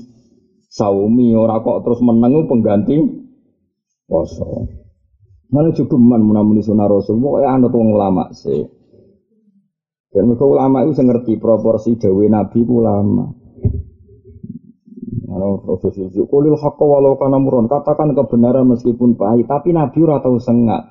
[0.68, 2.98] saumi ora kok terus menengu pengganti
[4.10, 4.66] poso.
[5.48, 8.68] Mana cukup man menamuni sunnah rasul, pokoknya anut wong ulama sih.
[10.12, 13.32] Dan mereka ulama itu ngerti proporsi dawe nabi ulama.
[15.38, 20.42] Proses itu kulil hakka walau kana muron katakan kebenaran meskipun pahit tapi nabi ora tahu
[20.42, 20.90] sengak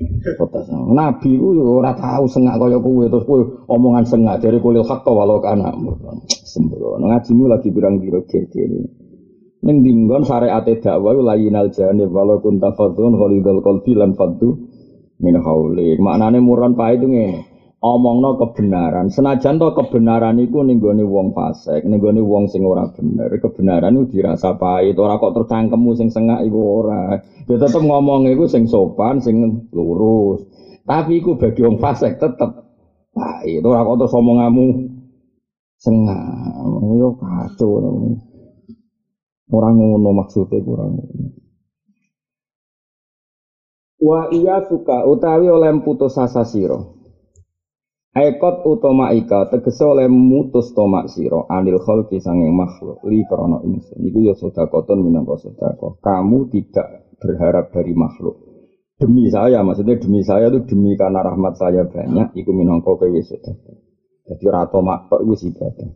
[0.00, 0.94] dul.
[0.96, 5.04] Nabi ku yo ora tau sengak kaya kowe terus kowe omongan sengak dari kulil hak
[5.04, 5.70] walau kana.
[6.24, 7.04] Sembrono.
[7.04, 8.64] Ngajimu lagi birang biro gede
[9.60, 14.56] ning dinggon syariat dakwah layinal jane walau kunta khalidul qalbi lan faddu
[15.20, 16.00] min hauli.
[16.00, 17.49] Maknane muron pae itu ngene
[17.80, 19.08] omongno kebenaran.
[19.08, 23.32] Senajan to kebenaran iku ning gone wong fasik, ning gone wong sing ora bener.
[23.40, 27.16] Kebenaran iku dirasa pahit, ora kok tercangkemmu sing sengak iku ora.
[27.48, 30.44] Ya tetep ngomong iku sing sopan, sing lurus.
[30.84, 32.68] Tapi iku bagi wong fasik tetep
[33.16, 34.66] pahit, ora kok terus omonganmu
[35.80, 36.60] sengak.
[37.00, 37.80] Yo kacau.
[39.50, 40.94] Orang ngono maksudnya kurang
[43.98, 46.99] Wa iya suka utawi oleh putus asa siro.
[48.10, 54.02] Aikot utama ika tegese oleh mutus tomak siro anil kholki sanging makhluk li krono insun.
[54.02, 56.02] Iku ya sodakoton minangka sodako.
[56.02, 58.34] Kamu tidak berharap dari makhluk.
[58.98, 62.34] Demi saya, maksudnya demi saya itu demi karena rahmat saya banyak.
[62.34, 63.78] Iku minangka kewe sodako.
[64.26, 65.90] Jadi rato mak tok iku ibadah.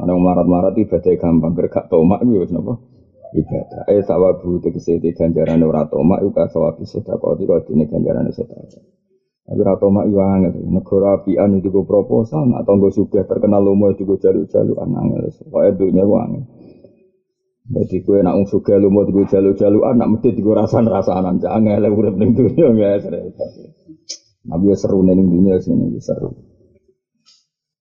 [0.00, 2.80] Ana marat-marat ibadah gampang, bergak tomak iku wis napa?
[3.36, 3.92] Ibadah.
[3.92, 8.95] Eh sawabu tegese ganjaran iku kasawabi sedekah iki kok dene ganjarane sedekah.
[9.46, 10.58] Tapi rata mak yo angel.
[10.66, 15.30] Negara apian itu gue proposal, nak tonggo sudah terkenal lomo itu gue jaluk anangel.
[15.46, 16.44] Pokoknya dunia gue angel.
[17.66, 21.66] Jadi kue nak ung suga lu mau tiga jalu-jalu anak mesti tiga rasan rasanan jangan
[21.66, 23.50] elek urip ning dunia nggak repot.
[24.46, 26.30] Nabi seru ning dunia sini seru.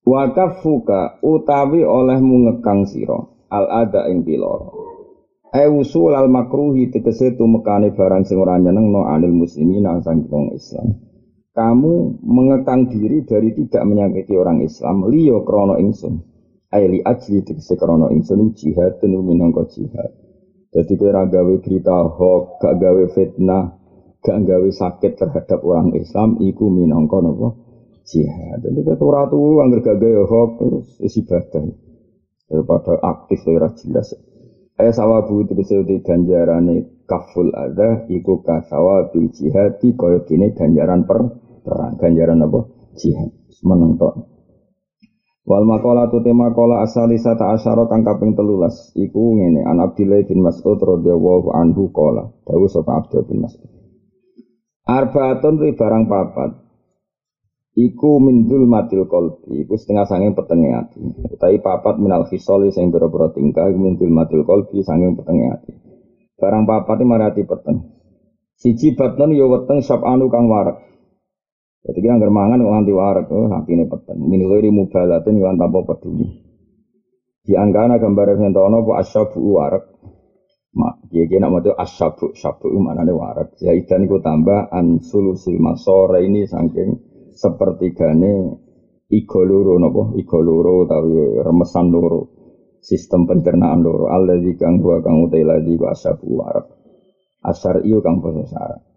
[0.05, 4.73] Wakafuka utawi olehmu ngekang siro al ada ing piloro.
[5.53, 10.97] E usul al makruhi tegese tumekane barang sing ora nyenengno anil muslimin nang sang Islam.
[11.55, 16.35] Kamu mengekang diri dari tidak menyakiti orang Islam liyo krono ingsun
[16.75, 20.11] aili ajli tegese krana ingsun jihad tenu minangka jihad.
[20.75, 23.79] Jadi kira gawe berita hoax, gak gawe fitnah,
[24.19, 27.55] gak gawe sakit terhadap orang Islam, iku minangka napa?
[28.03, 28.59] Jihad.
[28.59, 31.71] Jadi kita ora tuh anggar gak gawe hoax terus isi badan.
[32.51, 34.11] Daripada aktif ora jelas.
[34.75, 41.97] Eh sawabu tegese ganjarane kaful ada iku kasawa bil jihad koyo kene ganjaran per perang,
[41.97, 42.69] ganjaran apa?
[42.95, 43.33] Jihad.
[43.65, 43.97] Meneng
[45.45, 48.89] Wal makola tu tema kola asali sata asyara kang kaping telulas.
[48.97, 52.33] Iku ngene an Abdillah bin Mas'ud radhiyallahu anhu kola.
[52.49, 53.69] Dawuh sapa Abdul bin Mas'ud.
[54.89, 56.65] Arbaatun ri barang papat.
[57.77, 61.01] Iku mindul matil kolbi iku setengah sanging petenge ati.
[61.29, 65.71] Utawi papat minal khisoli sing boro-boro tingkah mindul matil kolbi sanging petenge ati.
[66.41, 67.93] Barang papat iki marati peteng.
[68.57, 70.94] Siji batnon ya weteng sab anu kang warak
[71.85, 74.17] jadi kita nggak mangan kok nganti warak, oh ini peteng.
[74.17, 76.25] Minuliri mubalatin kan tanpa peduli.
[77.45, 79.85] Di angkana gambar yang tahu nopo asyabu warak.
[80.75, 83.53] Mak, dia kira nama itu asyabu, syabu mana nih warak.
[83.61, 86.89] Zaidan ku tambah ansulusil masore ini saking
[87.37, 88.33] sepertigane
[89.13, 92.33] igoloro nopo, igoloro tapi remesan loro.
[92.81, 94.09] Sistem pencernaan loro.
[94.41, 96.65] Di kang gua kang utai lagi gua asyabu warak.
[97.45, 98.94] Asar iyo kang syarat.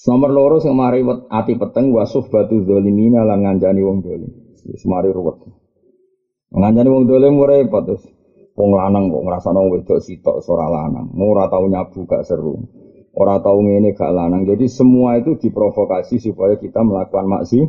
[0.00, 4.32] Nomor loro sing mari ati peteng wasuh batu zalimina lan ngancani wong dolim.
[4.64, 5.44] Wis mari ruwet.
[6.56, 8.04] Ngancani wong dolim ora repot terus.
[8.56, 11.12] Wong lanang kok ngrasakno wedok sitok ora lanang.
[11.20, 12.56] Ora tau nyabu gak seru.
[13.12, 14.48] Ora tau ngene gak lanang.
[14.48, 17.60] Jadi semua itu diprovokasi supaya kita melakukan maksi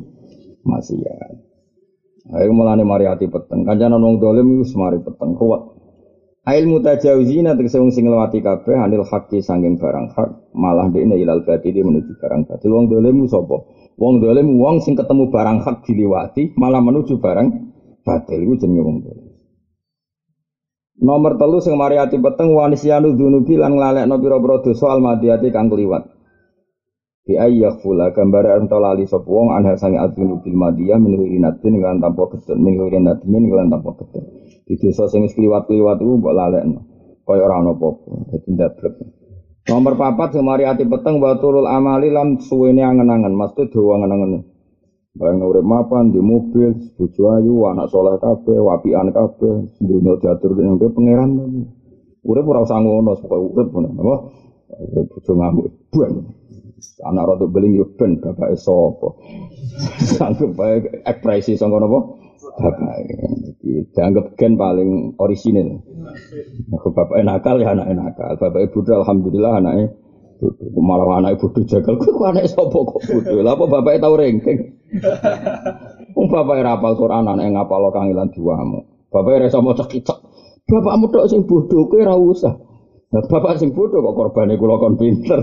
[0.64, 1.36] maksiat.
[2.32, 3.68] Ayo mulane mari ati peteng.
[3.68, 5.81] Kancanan wong dolim iku semari peteng ruwet.
[6.42, 10.58] Ail mutajawizina tegese wong sing nglewati kabeh anil haqqi sanging barang hak.
[10.58, 12.74] Malah dekne ilal batili menuju barang batil.
[12.74, 13.62] Wong dolim sapa?
[14.02, 17.48] Wong dolim wong sing ketemu barang hak diliwati malah menuju barang
[18.02, 18.40] batil.
[18.42, 19.32] Iku jenenge wong dolim
[21.02, 26.06] Nomor telu sing mari ati peteng wanisyanu dzunubi lan nglalekno pira-pira dosa almadiyati kang kliwat.
[27.22, 32.34] Bi ayyakfula gambar ento lali sapa wong anha sange adzunubil madiyah min wirinatin kan tanpa
[32.34, 34.24] ketun min ketun.
[34.66, 36.82] Di desa sing kliwat-kliwat iku mbok lalekno.
[37.22, 38.94] Kaya ora ana apa-apa, dadi ndablek.
[39.70, 44.42] Nomor papat sing mari ati peteng wa turul amali lan suwene angen-angen, mesti dawa angen-angen.
[45.14, 50.80] Bayang urip mapan di mobil, bojo ayu, anak soleh kabeh, wapian kabeh, dunia diatur ning
[50.80, 51.30] pangeran.
[52.26, 54.16] Urip ora usah ngono, pokoke urip ngono, apa?
[55.12, 56.14] Bojo ngamuk, ben.
[57.06, 59.14] Anak rodok beling yo ben bapake sapa.
[60.18, 62.22] Sanggup bae ekspresi sangka napa?
[62.58, 62.96] bapak
[63.94, 65.80] dianggap gen paling orisinil.
[66.68, 68.36] bapak nakal ya anak nakal.
[68.36, 69.94] Bapak ibu alhamdulillah anaknya
[70.76, 71.96] malah anak ibu jagal.
[72.02, 73.40] Kok anak sopo kok bodoh?
[73.46, 74.60] Lah apa bapak tahu rengking?
[76.18, 78.84] Wong bapak rapal Quran anak ngapal kangilan diwamu.
[79.12, 80.18] Bapak ora sama cekicek.
[80.68, 82.56] Bapakmu tok sing bodoh kowe ora usah.
[83.12, 85.40] Bapak sing bodoh kok korbane kula kon pinter.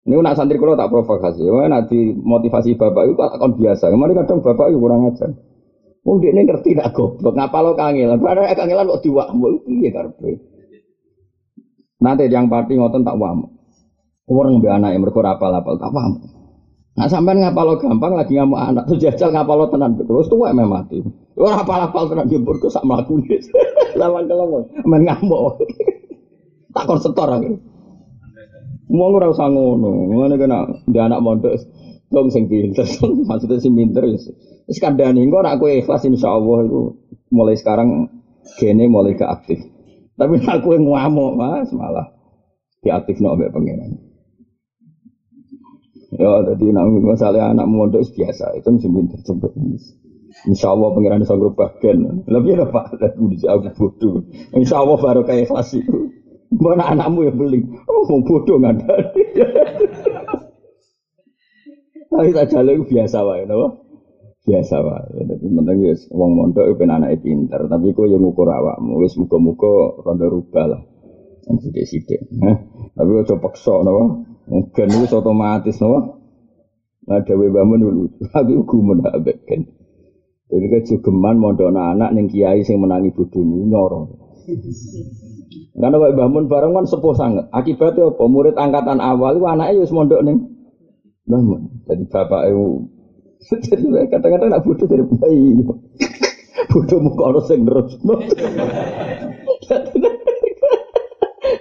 [0.00, 1.44] Ini nak santri kula tak provokasi.
[1.52, 3.92] Wah, nanti motivasi bapak itu tak kon biasa.
[3.92, 5.30] Kemarin kadang bapak itu kurang ajar.
[6.00, 8.16] Wong dekne ngerti nak goblok, ngapa lo kangelan?
[8.16, 10.40] Padahal kangelan kok diwakmu piye karepe?
[12.00, 13.44] Nanti yang party ngoten tak wamu.
[14.24, 16.24] Orang mbek anake mergo apal-apal tak wamu.
[16.96, 21.04] Nah sampean lo gampang lagi ngamuk anak tuh jajal lo tenan terus tuwa emang mati.
[21.36, 23.36] Ora apal-apal tenan jempur kok sak mlakune.
[24.00, 25.60] Lawan kelomon, men ngamuk.
[26.74, 27.69] tak kon setor aku.
[28.90, 30.10] Wong ora usah ngono.
[30.10, 30.58] Ngene kena
[30.90, 31.54] ndek anak mondok
[32.10, 32.82] dong sing pinter.
[33.30, 34.02] Maksudnya sing pinter
[34.66, 36.80] Wis kandhani engko nek kowe ikhlas insyaallah itu
[37.34, 38.10] mulai sekarang
[38.58, 39.58] gene mulai ke aktif.
[40.18, 42.10] Tapi nek kowe ngamuk Mas malah
[42.82, 44.10] diaktif no mbek pangeran.
[46.10, 49.52] Ya, jadi nak masalah anak mondok biasa, itu mesti pinter cepet.
[50.50, 51.78] Insya Allah pengiran bisa berubah.
[52.26, 52.94] Lebih apa?
[52.98, 54.16] Lebih aku bodoh.
[54.54, 56.10] Insya Allah baru kayak ikhlas itu.
[56.50, 57.62] Mana anakmu yang beli?
[57.86, 58.94] Oh, mau bodoh nggak ada.
[62.10, 63.90] Tapi tak jalan biasa wae, no?
[64.50, 64.76] biasa.
[64.82, 68.98] Ya, jadi penting ya, wong mondok itu kan anaknya pinter, tapi kok yang ngukur awakmu,
[68.98, 70.82] wis muka-muka rondo rubah lah,
[71.46, 72.20] yang sidik-sidik.
[72.40, 72.56] Eh,
[72.96, 74.02] tapi coba sok, nopo,
[74.50, 76.18] mungkin itu otomatis, nopo.
[77.06, 78.02] Nah, dewe bangun dulu,
[78.34, 79.60] tapi gumun abek kan.
[80.50, 84.06] Jadi kan jugeman mondok anak yang kiai sing menangi bodohmu nyorong.
[85.80, 87.48] Karena kalau Mbah Mun bareng kan sepuh sangat.
[87.56, 88.24] Akibatnya apa?
[88.28, 90.36] Murid angkatan awal itu anaknya ya mondok nih.
[91.24, 91.62] Mbah Mun.
[91.88, 92.84] Jadi bapak itu
[93.64, 95.56] jadi kadang-kadang nak bodoh dari bayi.
[96.70, 97.96] Bodoh muka orang sing terus.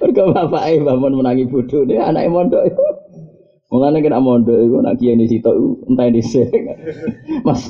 [0.03, 2.83] Mereka bapak itu Mbah Mun menangi bodoh nih anaknya mondok itu.
[3.71, 5.55] Mulane kena mondok iku nak kiai ini sitok
[5.87, 6.51] entah dhisik.
[7.47, 7.63] Mas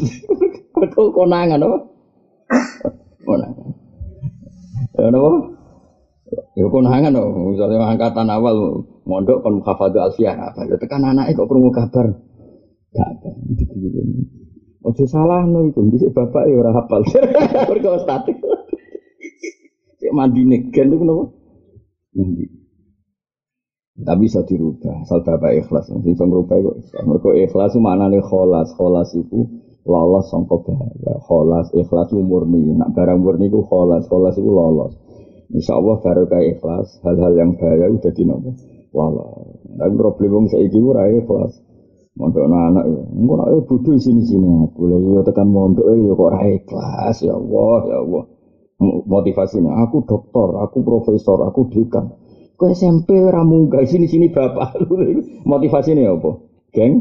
[0.73, 1.77] kok konangan apa?
[3.27, 3.69] Konangan.
[4.97, 5.58] Ya napa?
[6.53, 10.69] Ya konangan no, misalnya angkatan awal mondok kon hafadhu alfiyah apa.
[10.69, 12.13] Ya tekan anake kok krungu kabar.
[12.93, 13.29] Gak apa.
[14.79, 17.01] Ojo salah no itu, dhisik bapak ya ora hafal.
[17.69, 18.37] Mergo statik.
[19.99, 21.25] Cek mandi negen itu kenapa?
[22.15, 22.45] Mandi.
[23.99, 25.91] Tapi bisa dirubah, asal bapak ikhlas.
[25.91, 26.75] Sing bisa ngerubah kok.
[27.03, 28.71] Mereka ikhlas nih kholas.
[28.79, 29.43] Kholas itu
[29.83, 31.19] lolos sangka bahaya.
[31.27, 32.79] Kholas, ikhlas murni.
[32.79, 34.07] Nak barang murni itu kholas.
[34.07, 34.95] Kholas itu lolos.
[35.49, 37.01] Insya Allah baru kayak ikhlas.
[37.01, 38.53] Hal-hal yang bahaya udah di nopo.
[38.93, 39.57] Lolos.
[39.77, 41.53] Tapi problem saya ini ora ikhlas.
[42.17, 43.01] Mondok anak ya.
[43.15, 44.91] Engko nak bodoh sini-sini aku.
[44.91, 47.15] Lah yo tekan mondok ya kok ora ikhlas.
[47.25, 48.23] Ya Allah, ya Allah.
[48.79, 52.15] Motivasinya, aku dokter, aku profesor, aku dekan.
[52.55, 54.95] Ke SMP ora munggah sini-sini bapak lu.
[55.51, 56.31] Motivasine apa?
[56.71, 56.93] Geng.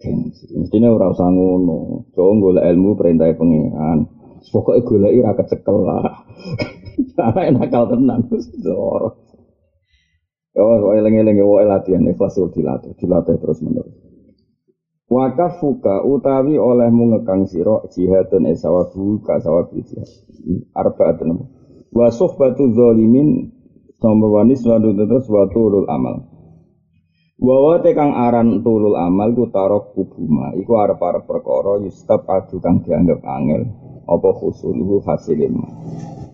[0.00, 0.18] Geng.
[0.56, 2.08] Mestine ora usah ngono.
[2.12, 4.08] Coba golek ilmu perintah pengiran.
[4.52, 6.12] Pokoke goleki ra kecekel lah.
[7.18, 9.16] Anak nakal tenan wis dor.
[10.52, 13.96] Oh, wae eling-eling wae latihan ikhlas dilatih, dilatih terus menerus.
[15.08, 20.08] Wakafuka utawi olehmu ngekang sira jihadun esawabu ka sawabu jihad.
[20.72, 21.48] Arba'atun.
[21.92, 23.52] Wa suhbatu zalimin
[24.02, 26.26] Nomor wanis wadu terus wa tulul amal.
[27.38, 30.50] Wawa tekang aran tulul amal ku tarok kubuma.
[30.58, 33.62] Iku arep arep perkara yustab adu kang dianggap angel.
[34.08, 35.54] Apa khusuluhu hasilin.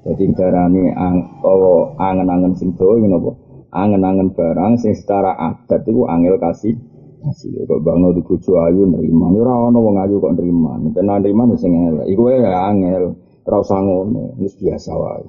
[0.06, 3.30] Jadi darani ang, oh, angen-angen sing dawa apa?
[3.68, 6.72] Angen-angen barang sing secara adat iku angel kasih
[7.18, 9.28] kasih kok bangno di bojo ayu nerima.
[9.34, 10.80] Ora ana wong ayu kok nerima.
[10.80, 12.06] Nek nerima sing elek.
[12.08, 13.12] Iku ya angel.
[13.44, 14.38] Ora usah ngono.
[14.40, 15.28] Wis biasa wae.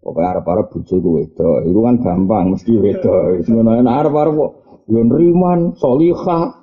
[0.00, 3.44] Pokoknya arep-arep bojo wedok, itu kan gampang mesti wedok.
[3.44, 4.52] Semono enak arep-arep kok
[4.88, 6.56] yo nriman, salihah,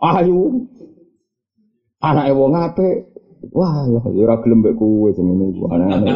[0.00, 0.64] ayu.
[2.00, 3.15] Anake wong apik.
[3.52, 6.14] Wah, ya ora gelem mbek kowe iku aneh-aneh.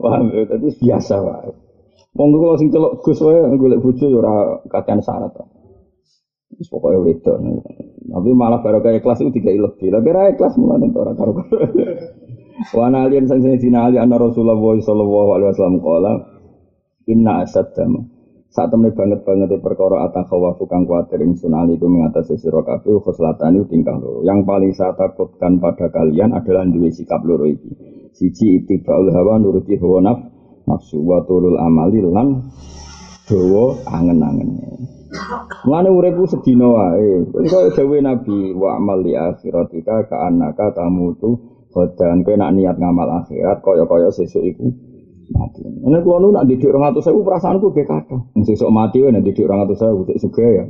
[0.00, 1.50] Wah, tadi biasa wae.
[2.16, 5.36] Wong kula sing celok Gus wae golek bojo ya ora kakean syarat.
[6.58, 7.38] Wis pokoke wedok.
[8.10, 9.94] Tapi malah baru kayak kelas itu tiga lebih.
[9.94, 11.38] Lah kira kelas mulane ora karo.
[12.74, 16.12] Wa nalian sang sayyidina Ali anna Rasulullah sallallahu alaihi wasallam qala
[17.08, 18.04] inna asaddama
[18.50, 23.94] saat temen banget banget perkara atakhawafu kang kuatir ingsun aliku mengatasi sira kabeh khuslatani tingkah
[23.94, 24.26] loro.
[24.26, 27.70] Yang paling saya takutkan pada kalian adalah duwe sikap loro iki.
[28.10, 30.18] Siji ittibaul hawa nuruti hawa naf,
[30.66, 32.50] nafsu wa turul amali lan
[33.30, 34.50] dawa angen-angen.
[35.62, 37.22] Mulane uripku sedina wae.
[37.46, 43.22] Kaya dawuh Nabi wa amal li akhiratika ka annaka tamutu Badan kowe nak niat ngamal
[43.22, 44.74] akhirat kaya-kaya sesuk iku
[45.32, 45.62] mati.
[45.62, 48.16] Ini kalau nak didik orang atau saya perasaanku kayak kata.
[48.44, 50.64] Sesuk mati wae nak didik orang atau saya sesuk juga ya.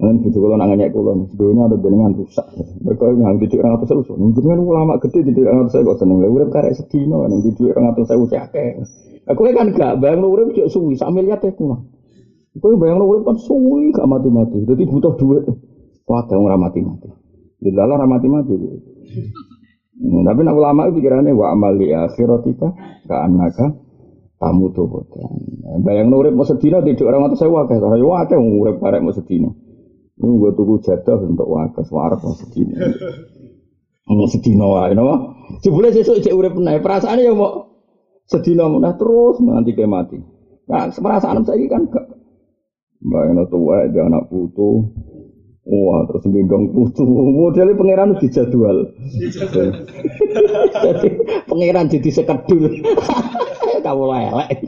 [0.00, 2.46] Kan bujuk kalau nanya kulo, dunia ada jenengan rusak.
[2.80, 4.00] Mereka yang didik orang atau saya.
[4.32, 6.24] Jenengan ulama gede didik orang atau saya kok seneng.
[6.24, 8.48] Urip karek sedino, yang didik orang atau saya usah
[9.28, 11.84] Aku kan gak bayang urip cek suwi, sambil lihat ya kulo.
[12.56, 14.64] Aku bayang urip kan suwi gak mati-mati.
[14.64, 15.44] Jadi butuh duit.
[16.08, 17.08] Wah, orang mati-mati.
[17.60, 18.56] Di dalam mati-mati.
[20.00, 22.72] Hmm, tapi nak ulama itu pikirannya wa amali akhiratika
[23.04, 23.76] ka anaka
[24.40, 24.88] tamu tuh
[25.84, 29.12] Bayang nurip mau sedina tidak orang atau saya wakil, orang wakil mau urip parek mau
[29.12, 29.52] sedina.
[30.20, 32.76] Ini gue tunggu jatuh untuk wakil, suara mau sedina.
[34.10, 35.06] Mau sedina wae, no?
[35.62, 37.70] Jebule sesuk cek urip naik perasaan ya mau
[38.26, 40.18] sedina mau terus nanti kayak mati.
[40.66, 42.10] Nah, perasaan saya kan gak.
[43.06, 44.90] Bayang tua, dia anak putu,
[45.68, 47.04] Wah, terus gendong putu.
[47.04, 48.96] Modelnya pangeran dijadwal.
[50.80, 51.08] Jadi
[51.44, 52.80] pangeran jadi sekedul.
[53.84, 54.60] Kamu lelek.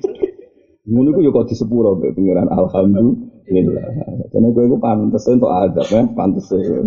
[0.83, 3.87] Ngono iku ya kok disepuro mbek pangeran alhamdulillah.
[4.29, 6.81] Karena gue iku pantes untuk adab ya, pantes ya.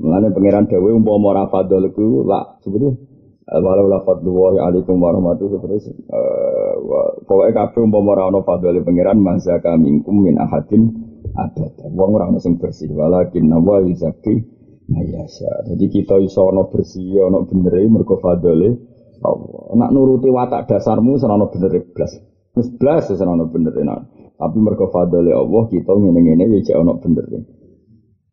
[0.00, 2.98] Mulane pangeran dhewe umpama ora fadhol iku lak sebetulnya
[3.50, 6.74] walau la fadlullahi alaikum warahmatullahi terus uh,
[7.26, 12.42] pokoknya kabeh umpama ora ana fadhole pangeran mazaka minkum min ahadin ada wong ora ono
[12.42, 14.42] sing bersih walakin nawa yuzaki
[14.90, 15.70] mayasa.
[15.70, 18.70] Jadi kita iso ono bersih ono bener mergo fadole
[19.22, 19.64] Allah.
[19.78, 22.12] Nak nuruti watak dasarmu ora ono bener blas.
[22.58, 24.02] Wis blas ono bener nah.
[24.40, 27.24] tapi mergo fadole Allah kita ngene-ngene ya jek ono bener.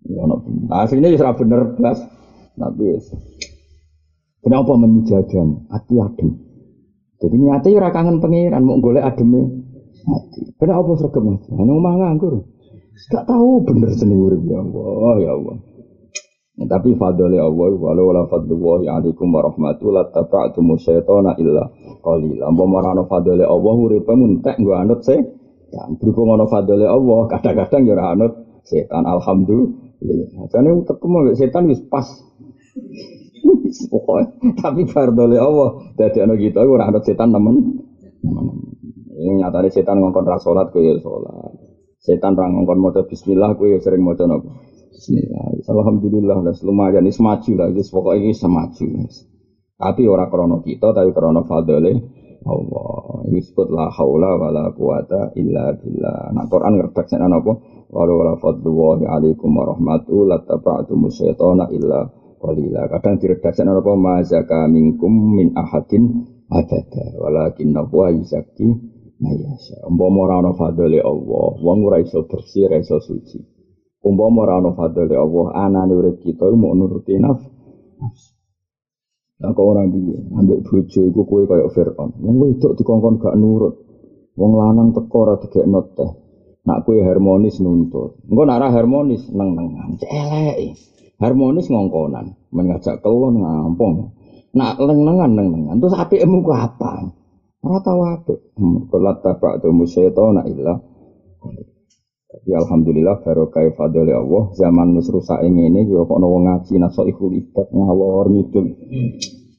[0.08, 0.68] Ya ono bener.
[0.74, 2.00] Aslinya ya ora bener blas.
[2.58, 2.86] Tapi
[4.42, 6.30] kenapa menjajam hati adem.
[7.18, 9.42] Jadi niatnya ora kangen pangeran mau golek ademe
[10.06, 10.42] mati.
[10.58, 11.24] Kena apa sregep?
[11.54, 12.57] Ana omah nganggur.
[12.98, 15.56] Gak tahu bener jeneng urip ya Allah, ya Allah.
[16.58, 21.70] Ya, tapi fadli Allah walau la fadlullahi alaikum wa rahmatullahi taba'tum syaitana illa
[22.02, 22.50] qalila.
[22.50, 25.14] Mbok marano fadli Allah uripe muntek nggo anut se.
[25.70, 28.34] Dan berhubung ana fadli Allah, kadang-kadang ya ora anut
[28.66, 29.06] setan.
[29.06, 30.50] Alhamdulillah.
[30.50, 32.08] Jane ketemu setan wis pas.
[34.58, 35.70] Tapi fardole Allah.
[35.94, 37.86] Dadi ana kita ora anut setan temen.
[39.18, 40.98] Ini nyatane setan ngongkon ra salat kowe ya.
[41.98, 44.50] Setan ra ngongkon maca bismillah ya sering maca napa?
[44.94, 45.62] Bismillah.
[45.66, 48.86] Alhamdulillah wis lumayan wis maju lah wis pokoke iki semaju.
[49.78, 51.94] Tapi ora krana kita tapi krana fadhole
[52.48, 53.28] Allah.
[53.28, 56.34] Disebut la haula wala quwata illa billah.
[56.34, 57.54] Nah Quran ngertek nek napa?
[57.94, 62.10] Wala wala fadlullahi alaikum warahmatullahi lattaba'tum syaitana illa
[62.42, 62.90] qalila.
[62.90, 69.86] Kadang diredaksi napa ma zaka minkum min ahadin adada walakin nabwa yuzaki mayasya.
[69.90, 73.40] Umpama ora ana fadhole Allah, wong ora iso bersih, ora iso suci.
[74.06, 77.50] Umpama ora ana fadhole Allah, anane urip kita mau nuruti nafsu.
[79.38, 80.18] Lah kok ora piye?
[80.34, 82.10] Ambek bojo iku kowe kaya Firaun.
[82.26, 83.78] Wong wedok dikongkon gak nurut.
[84.34, 86.10] Wong lanang teko ora digekno teh.
[86.66, 88.18] Nak kowe harmonis nuntut.
[88.26, 90.02] Engko nak ora harmonis neng-nengan.
[90.10, 90.74] Elek.
[91.18, 94.14] Harmonis ngongkonan, mengajak kelon ngampung.
[94.54, 95.82] Nak leng-lengan neng-nengan.
[95.82, 97.10] Terus apikmu ku apa?
[97.68, 98.40] Ora tau apik.
[98.88, 100.80] Kulat tabak tu musyaitona illa
[102.28, 107.28] tapi alhamdulillah barokah fadli Allah zaman nus rusak ini yo kok wong ngaji naso iku
[107.32, 108.68] libat ngawur ngidul.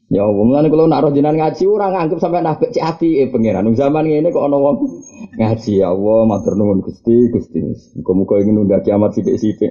[0.09, 3.69] Ya Allah, mulane kalau nak rojinan ngaji orang nganggep sampai nafek cek ati eh pangeran.
[3.77, 4.89] Zaman ini kok ana wong
[5.37, 7.61] ngaji ya Allah matur nuwun Gusti Gusti.
[8.01, 9.69] Muga-muga ingin nunda kiamat sithik-sithik.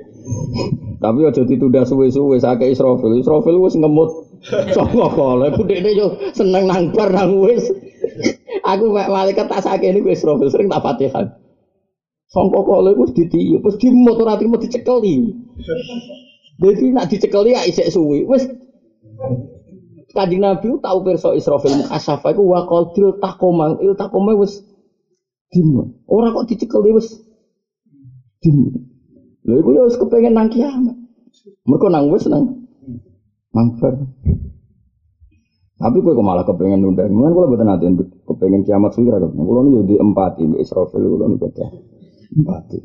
[1.04, 3.18] Tapi aja ditunda suwe-suwe sakake Israfil.
[3.18, 4.10] Israfil wis ngemut.
[4.78, 7.74] Sapa kala budekne yo seneng nang bar nang wis.
[8.68, 11.40] Aku malaikat tak sakene wis Israfil sering tak Fatihah.
[12.28, 15.32] Sangka kala iku ditiup, wis dimut ora trimo dicekeli.
[16.60, 18.28] Jadi nak dicekeli ya isek suwi.
[18.28, 18.52] Wis
[20.12, 24.60] Kanjeng Nabi tahu pirsa Israfil mukasafa iku wa qadil taqoma, il taqoma wis
[25.56, 25.96] dimut.
[26.04, 27.24] Ora kok dicekeli wis
[28.44, 28.76] dimut.
[29.48, 31.00] Lha iku ya wis kepengin nang kiamat.
[31.64, 32.68] Mergo nang wis nang
[33.56, 33.96] mangfer.
[35.78, 37.06] Tapi kowe kok malah kepengen nunda.
[37.06, 37.86] Mungkin betul nanti
[38.26, 39.46] kepengen kiamat suwi ra kepengen.
[39.46, 41.48] Kulo niku di empati Israfil kulo niku
[42.42, 42.78] Mati.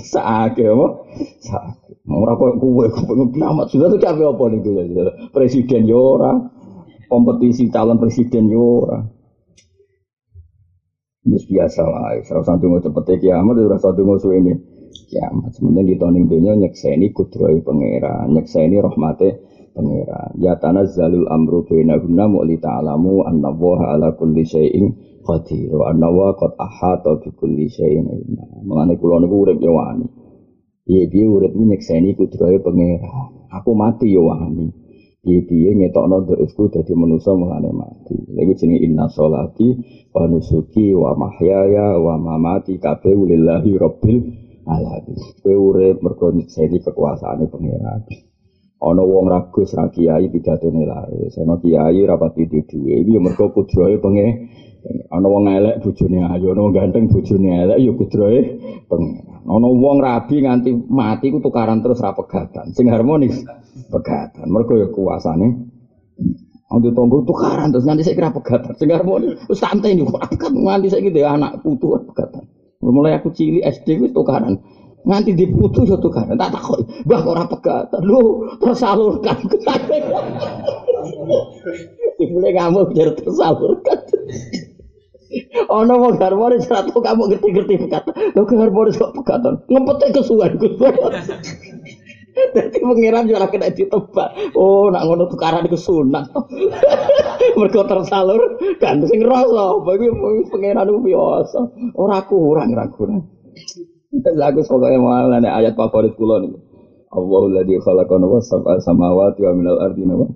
[0.00, 0.86] Sakit apa?
[1.44, 1.96] Sakit.
[2.08, 5.12] Ora kok kowe pengen kiamat sudah tuh capek apa nih ya.
[5.28, 6.32] Presiden yo ora.
[7.06, 8.98] Kompetisi calon presiden yo ora.
[11.26, 14.54] Ini biasa lah, salah satu mau cepet kiamat, satu mau suwe ini
[15.10, 15.58] kiamat.
[15.58, 19.42] Sementara kita ning dunia nyekseni kudroi pangeran, nyekseni rahmate
[19.76, 20.32] pangeran.
[20.40, 26.08] Ya tanah zalul amru bainahunna mu'li ta'alamu anna waha ala kulli syai'in qadir wa anna
[26.08, 28.44] wa qad ahata bi kulli syai'in ilma.
[28.64, 30.08] Mengane kula niku urip yo wani.
[30.88, 33.52] Piye piye urip nyekseni kudrahe pangeran.
[33.52, 34.72] Aku mati yo wani.
[35.20, 38.16] Piye piye ngetokno dhaifku dadi manusa mengane mati.
[38.16, 39.68] Iku jenenge inna sholati
[40.14, 44.18] wa nusuki wa mahyaya wa mamati kabeh lillahi rabbil
[44.64, 45.18] alamin.
[45.42, 48.06] Kowe urip mergo nyekseni kekuasaane pangeran.
[48.82, 51.40] Ana wong ragus ra kiai pidatone laris.
[51.40, 52.94] Ana kiai rapat pati duwe.
[53.00, 54.26] Iki ya mergo kudrahe penge
[55.10, 58.40] ana wong elek bojone ayu ana ganteng bojone elek ya kudrahe
[58.84, 62.76] pengen ana wong rabi nganti mati ku tukaran terus ra pegatan.
[62.76, 63.40] Sing harmonis
[63.88, 64.46] pegatan.
[64.52, 65.72] Mergo ya kuasane
[66.66, 68.74] Untuk tonggo tukaran terus nganti saya kira pegatan.
[68.76, 72.44] Sing harmonis wis santai nih kok pegat nganti saya gitu anak putu pegatan.
[72.82, 74.60] Mulai aku cilik SD wis tukaran
[75.06, 79.38] nganti diputus ya tukaran tak takut bah ora pegatan lu tersalurkan
[82.16, 83.98] Mulai kamu biar tersalurkan.
[85.68, 88.14] Ono mau harmonis ratu kamu ngerti-ngerti pekatan.
[88.32, 88.54] Lo ke
[88.96, 89.54] kok pekatan.
[89.68, 90.52] Ngempetnya kesuwan.
[92.52, 94.56] Jadi pengiran juga kena ditebak.
[94.56, 96.30] Oh, nak ngono tukaran iku sunat.
[97.58, 99.76] Mergo tersalur kan sing rasa.
[99.84, 100.08] Bagi
[100.48, 101.60] pengiran itu biasa.
[101.96, 103.20] Ora kurang, ora kurang.
[104.24, 106.56] Lagu pokoknya malah ayat favorit kula niku.
[107.12, 110.26] Allahul ladzi khalaqana was sab'a samawati wa minal ardi nawa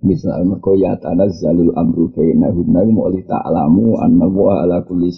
[0.00, 5.12] Misal mergo ya tanazzalul amru bainahunna mu'li ta'lamu anna wa ala kulli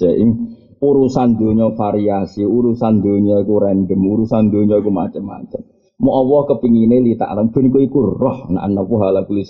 [0.83, 5.63] urusan dunia variasi, urusan dunia iku random, urusan dunia iku macam-macam.
[6.03, 9.47] Mau Allah kepingine li ta'lam ben iku roh nek anna wa ala kulli.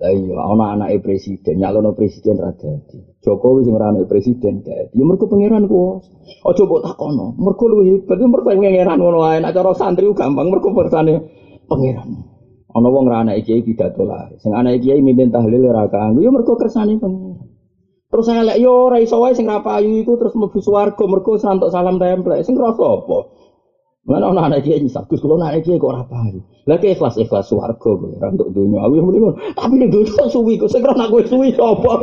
[0.00, 3.20] Lah iya ana anake presiden, nyalono presiden ra dadi.
[3.20, 4.96] Jokowi sing ora anake presiden dadi.
[4.96, 6.00] Ya mergo pangeran ku.
[6.40, 7.36] Aja mbok takono.
[7.36, 9.44] Mergo luwih hebat, mergo pangeran ngono ae.
[9.44, 11.20] Nek cara santri gampang mergo bersane
[11.68, 12.16] pangeran.
[12.72, 14.32] Ana wong ra anak kiai pidato lah.
[14.40, 17.36] Sing anak kiai mimpin tahlil ora kanggo ya mergo kersane pengen.
[18.08, 18.26] Terus
[18.56, 22.40] yo ora iso wae sing ra payu iku terus mlebu swarga mergo santok salam templek.
[22.40, 23.18] Sing rasa apa?
[24.10, 26.42] Mana ana anak kiai nyisap, Gus kula anak kiai kok ora payu.
[26.66, 28.82] Lah ki ikhlas ikhlas swarga kowe ora untuk dunya.
[28.82, 29.38] Aku ngono.
[29.54, 31.92] Tapi nek dosa suwi kok sing ora kowe suwi apa?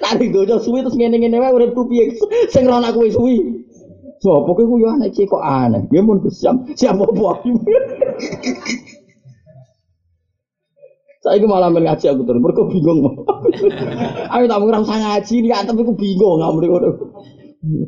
[0.00, 2.16] Nari dosa suwi terus ngene-ngene wae uripku piye?
[2.48, 3.60] Sing ora kowe suwi.
[4.24, 5.84] Kowe ku yo anak kiai kok aneh.
[5.92, 6.00] Ya
[6.32, 7.44] siap siap apa?
[11.20, 13.04] Saya itu malah ngaji aku terus, mereka bingung.
[14.32, 16.96] Ayo tak usah ngaji nih, tapi aku bingung nggak mereka.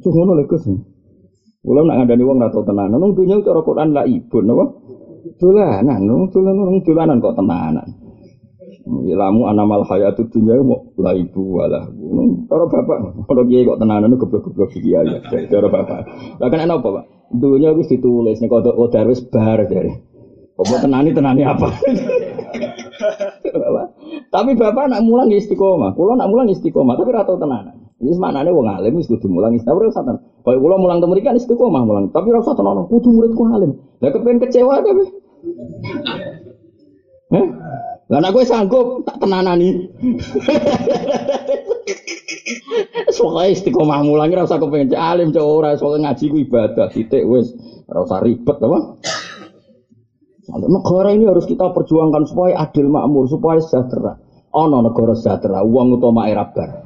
[0.04, 0.91] Cuma ngono Gus.
[1.62, 4.64] Kula nak ngandani wong ora tau tenanan, nang dunya cara Quran la ibun apa?
[5.38, 7.86] Dolanan, nang dolanan nang dolanan kok tenanan.
[9.06, 11.86] Ya lamu anamal hayatud dunya mau la ibu wala.
[12.50, 12.98] Cara bapak,
[13.30, 15.06] kalau kiai kok tenanan goblok-goblok iki ya.
[15.22, 16.02] Cara bapak.
[16.42, 17.04] Lah kan apa, Pak?
[17.30, 19.94] Dunya wis ditulis nek kodok kodar wis bar dari.
[20.58, 21.70] Kok tenani tenani apa?
[24.34, 27.81] tapi bapak nak mulang istiqomah, kulo nak mulang istiqomah, tapi rata tenanan.
[28.02, 30.16] Ini maknanya wong alim wis kudu mulang istiqomah ora satan.
[30.42, 33.78] Kaya kula mulang temu kan istiqomah mulang, tapi ora usah tenan kudu muridku alim.
[34.02, 35.06] Lah kepen kecewa tapi.
[37.30, 37.46] Eh?
[38.10, 39.86] Nek kowe sanggup tak tenanani.
[43.14, 47.54] Soalnya istiqomah mulang ora usah kepen alim cok ora soalnya ngaji ku ibadah titik wis
[47.86, 48.98] ora usah ribet apa.
[50.58, 54.18] Negara ini harus kita perjuangkan supaya adil makmur, supaya sejahtera.
[54.50, 56.81] Ono negara sejahtera, uang utama era bar.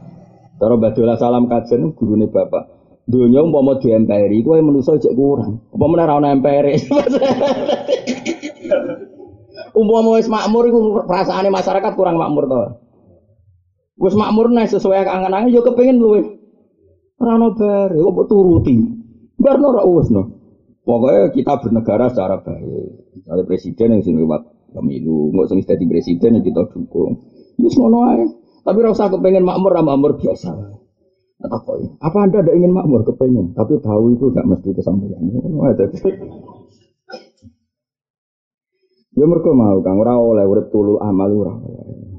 [0.56, 2.72] Cara Badola salam kajen gurune bapak.
[3.06, 5.62] Dunia umpama di MPRI, kue menuso cek kurang.
[5.70, 6.74] Umpama ora ono MPRI.
[9.78, 12.58] umpama wis makmur iku perasaane masyarakat kurang makmur to.
[14.00, 16.24] Wis makmur nih sesuai angan-angan yo kepengin luwe.
[17.20, 18.74] Ora ono bar, kok turuti.
[19.38, 20.32] Bar ora wis no.
[20.82, 22.90] Pokoknya kita bernegara secara baik.
[23.22, 27.26] Misalnya presiden yang sini lewat pemilu, nggak usah jadi presiden yang kita dukung.
[27.58, 28.26] Ini semua aja.
[28.66, 30.50] Tapi rasa kepengen makmur sama makmur biasa.
[31.36, 33.54] Atau apa Apa anda ada ingin makmur kepengen?
[33.54, 35.22] Tapi tahu itu nggak mesti kesampaian.
[39.16, 41.56] Ya mereka mau kang ora oleh urip tulu amal ora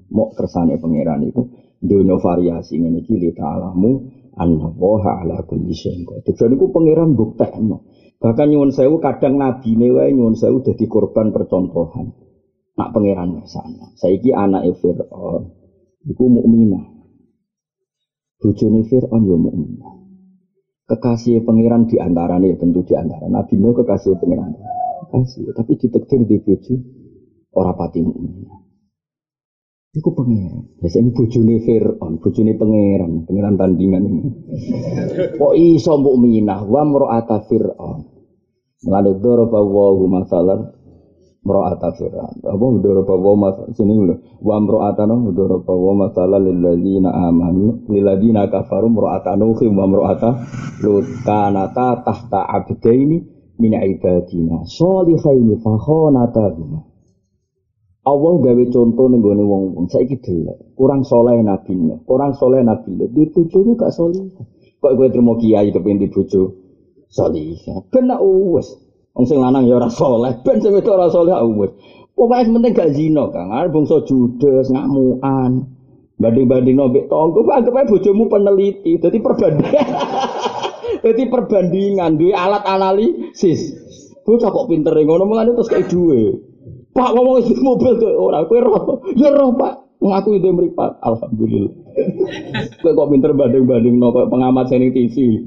[0.10, 1.46] Mau kersane pangeran itu
[1.78, 4.02] dunia variasi ini kili ta'alamu
[4.34, 6.34] anna woha ala kulli syai'in qadir.
[6.34, 7.86] Jadi ku pangeran buktekno.
[8.18, 12.18] Bahkan nyuwun sewu kadang nabi wae nyuwun sewu dadi korban percontohan.
[12.82, 13.94] Nak pangeran sana.
[13.94, 15.57] Saiki anak Fir'aun
[16.08, 16.86] iku mukminah.
[18.40, 19.94] Bojone Fir'aun yo mukminah.
[20.88, 24.56] Kekasih pangeran di antaranya tentu di antara Nabi Nuh kekasih pangeran.
[25.04, 26.74] Kekasih, tapi ditektir di bojo
[27.52, 28.58] ora pati mukminah.
[29.98, 30.80] Iku pangeran.
[30.80, 34.22] Biasanya bojone Fir'aun, bojone pangeran, pangeran tandingan ini.
[35.36, 38.00] Kok iso mukminah wa mra'ata Fir'aun.
[38.86, 39.60] Lalu doroba
[40.06, 40.77] masalah
[41.48, 42.44] mro'ata fir'aun.
[42.44, 44.20] Apa mudhara bawa mas sini lho.
[44.44, 50.30] Wa mro'atana mudhara bawa masalah lil ladzina amanu lil ladzina kafaru mro'ata nuh wa mro'ata
[50.84, 53.24] lut kanata tahta abdaini
[53.64, 56.98] min ibadina sholihaini fa khonatahuma.
[58.08, 61.76] Allah gawe contoh ning gone wong-wong saiki delok kurang soleh nabi
[62.08, 64.32] kurang soleh nabi lho di bojomu gak soleh
[64.80, 66.56] kok kowe terima kiai kepengin di bojo
[67.12, 67.60] soleh
[67.92, 68.87] kena uwes
[69.18, 71.74] Wong sing lanang ya ora saleh, ben sing wedok ora saleh wis.
[72.14, 73.54] Pokoke penting gak zina, Kang.
[73.54, 75.70] Arep bangsa judes, ngamukan.
[76.18, 78.98] Banding-banding nombek tonggo, anggap aja bojomu peneliti.
[78.98, 79.86] Jadi perbandingan.
[81.06, 83.78] Jadi perbandingan duwe alat analisis.
[84.26, 86.42] Bocah kok pinter ngono mulane terus kayak duwe.
[86.98, 89.06] Pak ngomong itu mobil tuh ora kowe roh.
[89.14, 90.02] Ya roh, Pak.
[90.02, 90.98] Ngaku itu meripat.
[91.06, 91.74] Alhamdulillah.
[92.82, 95.46] Kowe kok pinter banding-banding no pengamat seni TV.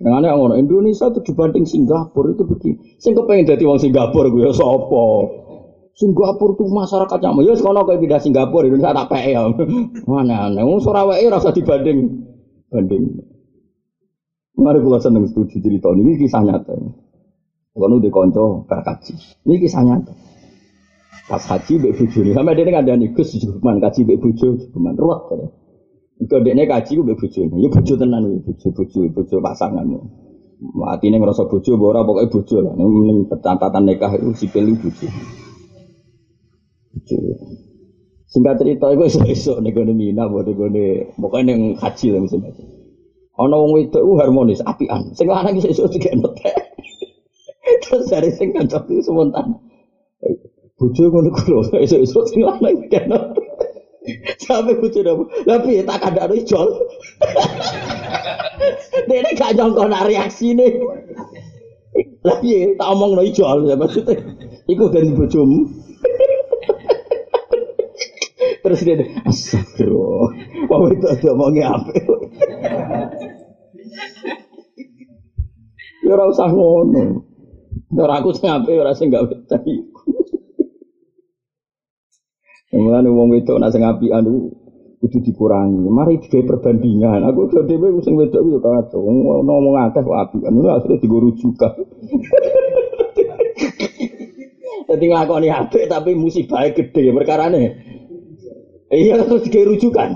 [0.00, 2.96] Dengan yang ngono Indonesia itu dibanding Singapura itu begini.
[2.96, 5.06] Sing kepengen jadi wong Singapura gue ya sapa?
[5.92, 9.44] Singapura tuh masyarakatnya mau ya sekolah kayak pindah Singapura Indonesia tak pe ya.
[10.08, 12.24] Mana aneh, wong Surabaya rasa dibanding
[12.72, 13.28] banding.
[14.56, 16.72] Mari kula seneng setuju cerita ini kisah nyata.
[17.70, 20.12] Kalau udah konco kaji, ini kisah nyata.
[21.28, 24.96] Pas haji bek bujuni, sampai dia nggak ada nih gus cuman kaji bek bujo, cuman
[24.96, 25.59] ruwet.
[26.28, 27.40] Kau dekne kaji gue bojo.
[27.48, 29.88] Ya bojo tenan ya bojo bojo bojo pasangan.
[30.60, 32.72] Mati nih ngerasa bojo, bora pokoknya bojo lah.
[32.76, 35.08] Nih catatan nikah itu sipil itu bojo.
[36.92, 37.16] Bojo.
[38.30, 40.68] Singkat cerita itu esok-esok nih gue mina, boleh gue
[41.16, 42.52] pokoknya yang haji lah misalnya.
[43.40, 45.16] Ono wong itu harmonis, apian.
[45.16, 46.52] Sing lanang esuk tiga notek.
[47.80, 49.56] Terus dari sing kancok itu spontan.
[50.76, 53.48] Bojo ngono kulo, esuk-esuk sing lanang notek.
[54.40, 55.28] Sampai bucu dong.
[55.46, 56.68] Tapi tak ada ada jol.
[59.08, 60.72] Dia gak nyongkon reaksi nih.
[62.20, 62.38] Lah
[62.76, 64.20] tak omongno ijol ya maksudnya.
[64.68, 65.66] Iku den bojomu.
[68.60, 70.28] Terus dia astagfirullah.
[70.68, 71.92] Wah itu ada omongnya apa?
[76.04, 77.24] Ya ora usah ngono.
[77.96, 79.89] Ora aku sing apik ora sing gak iku.
[82.70, 84.40] Mulane wong wedok nek sing apian iku
[85.02, 85.90] kudu dikurangi.
[85.90, 87.26] Mari digawe perbandingan.
[87.26, 89.02] Aku dhewe sing wedok yo kacau.
[89.42, 90.54] Ngomong akeh kok apian.
[90.54, 91.72] Lha asline digo rujukan.
[94.86, 97.64] Jadi nglakoni apik tapi musibahnya gede perkarane.
[98.94, 100.10] Iya terus digawe rujukan.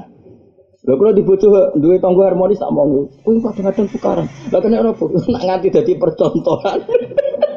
[0.85, 3.11] Lha kula dibojo duwe tangga harmonis tak mong.
[3.27, 4.27] Kuwi kadang-kadang tukaran.
[4.55, 5.05] Lah kena apa?
[5.33, 6.79] Nak nganti dadi percontohan.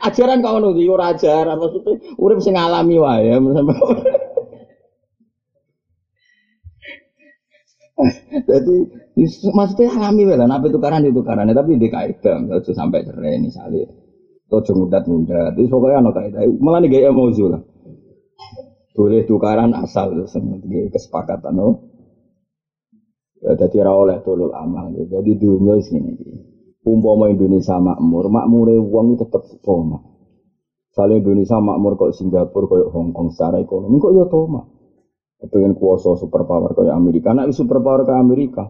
[0.00, 3.30] ajaran kau nuti ora ajaran maksudnya urip sing alami wae
[8.48, 8.76] Jadi
[9.52, 13.84] maksudnya alami lah, nabi tukaran itu tukaran, tapi di kaidah, itu sampai cerai misalnya,
[14.48, 17.60] atau mudat mudat, itu pokoknya anak kaidah, malah nih gaya emosi lah.
[18.96, 21.68] Boleh tukaran asal sebagai kesepakatan, no.
[23.40, 26.12] Ya, jadi oleh tolol amal, jadi dunia sini.
[26.80, 30.00] Umpama Indonesia makmur, makmure itu tetap toma.
[30.96, 34.64] Saling Indonesia makmur kok Singapura, kok Hong Kong secara ekonomi, kok ya toma.
[35.40, 38.64] Kepengen kuasa superpower kayak Amerika, nak superpower ke Amerika.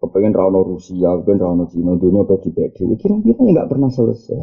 [0.00, 2.96] Kepengen rano Rusia, kepengen rano Cina, dunia dibedi.
[2.96, 4.40] Kira-kira nggak pernah selesai.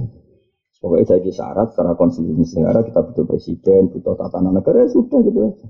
[0.78, 5.50] Pokoknya saya syarat secara konstitusi negara kita butuh presiden, butuh tatanan negara ya sudah gitu
[5.50, 5.66] aja.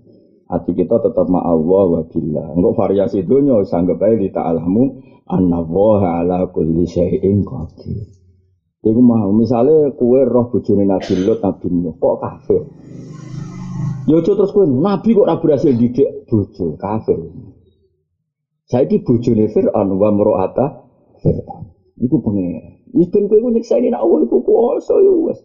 [0.52, 2.52] Hati kita tetap ma'allah wa billah.
[2.56, 4.84] Enggak variasi dunia, sanggap aja di ta'alamu
[5.28, 8.08] anna wa ala kulli syai'in qadir.
[8.88, 12.64] Iku mau misalnya kue roh bojone Nabi Lut Nabi Nuh kok kafir.
[14.08, 17.20] Yo ya terus kue Nabi kok ora berhasil didik bojo kafir.
[18.68, 20.66] Saiki bojone Fir'aun wa mro'ata
[21.20, 21.64] Fir'aun.
[22.00, 22.80] Iku pengen.
[22.96, 25.36] Wis ben kowe nyiksa ini nak Allah iku kuwasa yo ya.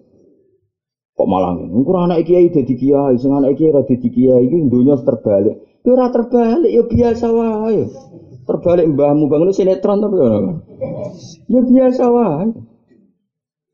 [1.19, 1.75] Kok malah ngene.
[1.75, 5.57] Engko anak kiai dadi kiai, sing anak kiai ora dadi kiai iki donya terbalik.
[5.83, 7.83] Ya ora terbalik ya biasa wae.
[8.43, 10.31] Terbalik mbahmu bangun sinetron tapi ya.
[11.47, 12.47] Ya biasa wae.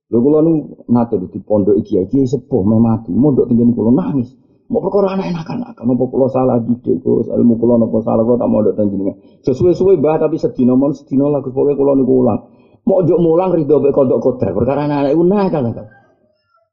[0.08, 4.32] Lho kula nu nate di pondok iki iki sepuh meh mati, mondok tinggal kula nangis.
[4.68, 8.36] Mau perkara anak enakan akan mau kula salah didik kula ilmu kula napa salah kula
[8.40, 9.16] tak mondok ten jenengan.
[9.44, 12.40] Sesuai-suwe mbah tapi sedina mon sedina lah pokoke kula niku ulang.
[12.84, 15.86] Mau juk mulang ridho mek kodok kodar perkara anak iku nakal nakal.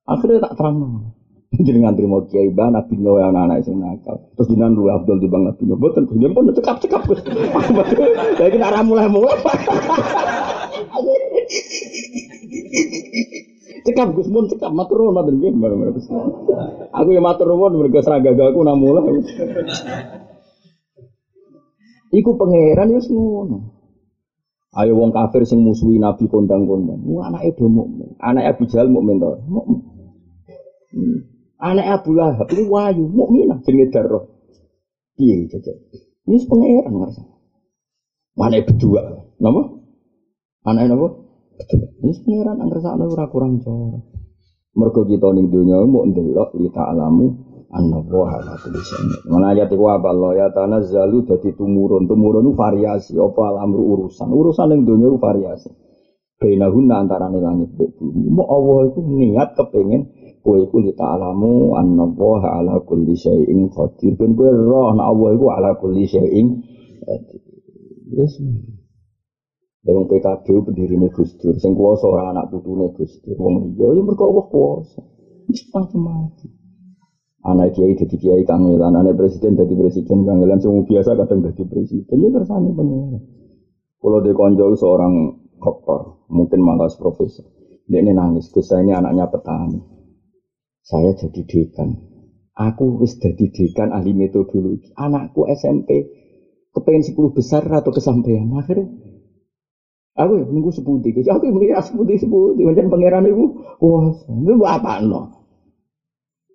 [0.08, 1.14] Akhirnya tak terang.
[1.62, 4.20] Jenengan terima kiai bah Nabi Nuh yang anak sing nakal.
[4.36, 5.78] Terus jenengan lu Abdul di bang Nabi Nuh.
[5.80, 7.01] Boten jenengan pun cekap cekap.
[8.41, 9.38] Lagi nak mulai mulai.
[13.86, 15.53] Cekap Gus Mun cekap matur nuwun matur nggih
[16.89, 19.06] Aku ya matur nuwun mergo seragagaku namula.
[22.10, 23.76] Iku pangeran wis ngono.
[24.76, 26.99] Ayo wong kafir sing musuhi Nabi kondang-kondang.
[26.99, 28.12] Mu anake do mukmin.
[28.20, 29.32] Anake Abu Jahal mukmin to.
[31.56, 34.28] Anak Abu Lahab ini wayu mukmin jenenge darah.
[35.16, 35.80] Piye jajal?
[36.28, 37.24] Ini pangeran ngerasa.
[38.36, 39.32] Mana berdua?
[39.39, 39.62] Nama?
[40.68, 41.08] Anak napa?
[42.03, 43.95] Ini pangeran angker sakno ora kurang cara.
[44.76, 47.26] Mergo kita ning donya mau ndelok li ta'lamu
[47.72, 49.32] anna wa ala kulli syai'in.
[49.32, 52.12] Mana ayat iku apa Allah ya tanazzalu dadi tumurun.
[52.12, 54.28] Tumurun itu variasi apa alamru urusan.
[54.28, 55.72] Urusan ning donya itu variasi.
[56.36, 58.28] Bainahun antara langit bumi.
[58.28, 60.12] Mau Allah itu niat kepengen
[60.46, 64.14] kowe iku li ta'lamu anna wa ala kulli syai'in qadir.
[64.14, 66.62] Ben kowe roh nek Allah iku ala kulli syai'in
[67.02, 67.41] qadir.
[68.14, 68.38] Yes.
[69.86, 74.02] Dari PKB pendiri Gus Dur, sing kuasa orang anak putune Gus Dur, wong liya ya
[74.02, 75.02] mergo Allah kuasa.
[75.46, 76.50] Wis macam-macam.
[77.46, 82.18] Anak kiai jadi kiai kangelan, anak presiden jadi presiden kangelan, semua biasa kadang jadi presiden,
[82.18, 83.22] ya kersane pengen.
[84.02, 85.14] Kalau di konjol seorang
[85.62, 87.46] dokter, mungkin malah profesor,
[87.86, 89.95] dia ini nangis, Gus ini anaknya petani.
[90.86, 91.97] Saya jadi dekan.
[92.53, 94.93] Aku wis jadi dekan ahli metodologi.
[94.93, 96.13] Anakku SMP
[96.69, 98.45] kepengen 10 besar atau kesampaian.
[98.53, 98.93] Akhirnya
[100.15, 103.51] Aku ya menunggu seputih, aku ya menunggu seputih seputih, macam pangeran itu,
[103.83, 105.43] wah, itu apa no?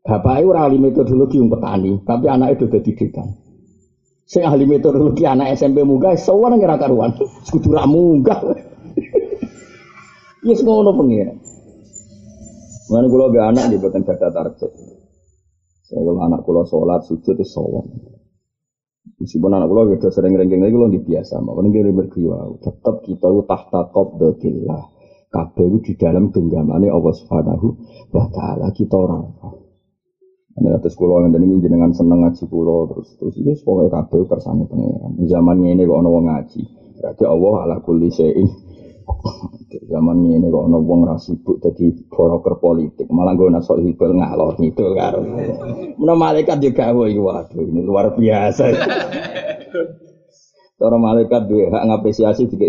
[0.01, 3.37] Bapak itu ahli metodologi yang petani, tapi anak itu udah didikan.
[4.25, 7.13] Sing ahli metodologi anak SMP munggah, semua ngira karuan,
[7.53, 8.41] kudu ra munggah.
[10.41, 11.37] Ya semua ono pangeran.
[12.91, 14.73] Mana kalau gak anak dia buatan data target.
[15.87, 17.87] Saya anak kalau sholat sujud itu sholat.
[19.21, 22.57] Meskipun anak kula gitu sering rengking lagi lagi biasa, makanya kira berkiwa.
[22.61, 24.83] Tetap kita tahta qabdatillah.
[25.31, 27.67] Kabeh di dalam genggamannya Allah Subhanahu
[28.11, 29.31] wa taala kita orang.
[30.59, 34.67] Ana atas kula yang ini jenengan seneng ngaji kula terus terus ini pokoke kabeh kersane
[34.67, 35.15] pangeran.
[35.31, 36.63] Zaman ini kok wong ngaji.
[36.99, 38.11] Berarti Allah ala kulli
[39.91, 44.55] Zaman ini kok ono wong ra sibuk dadi broker politik, malah gue nasok hibel ngalor
[44.59, 45.21] ngidul karo.
[45.99, 48.71] Menawa malaikat juga gawe waduh ini luar biasa.
[50.81, 52.67] Cara malaikat duwe hak ngapresiasi juga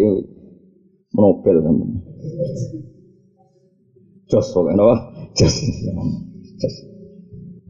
[1.16, 1.76] Nobel kan.
[4.32, 4.96] Jos pokoknya apa?
[5.36, 5.56] Jos.
[6.60, 6.76] Jos.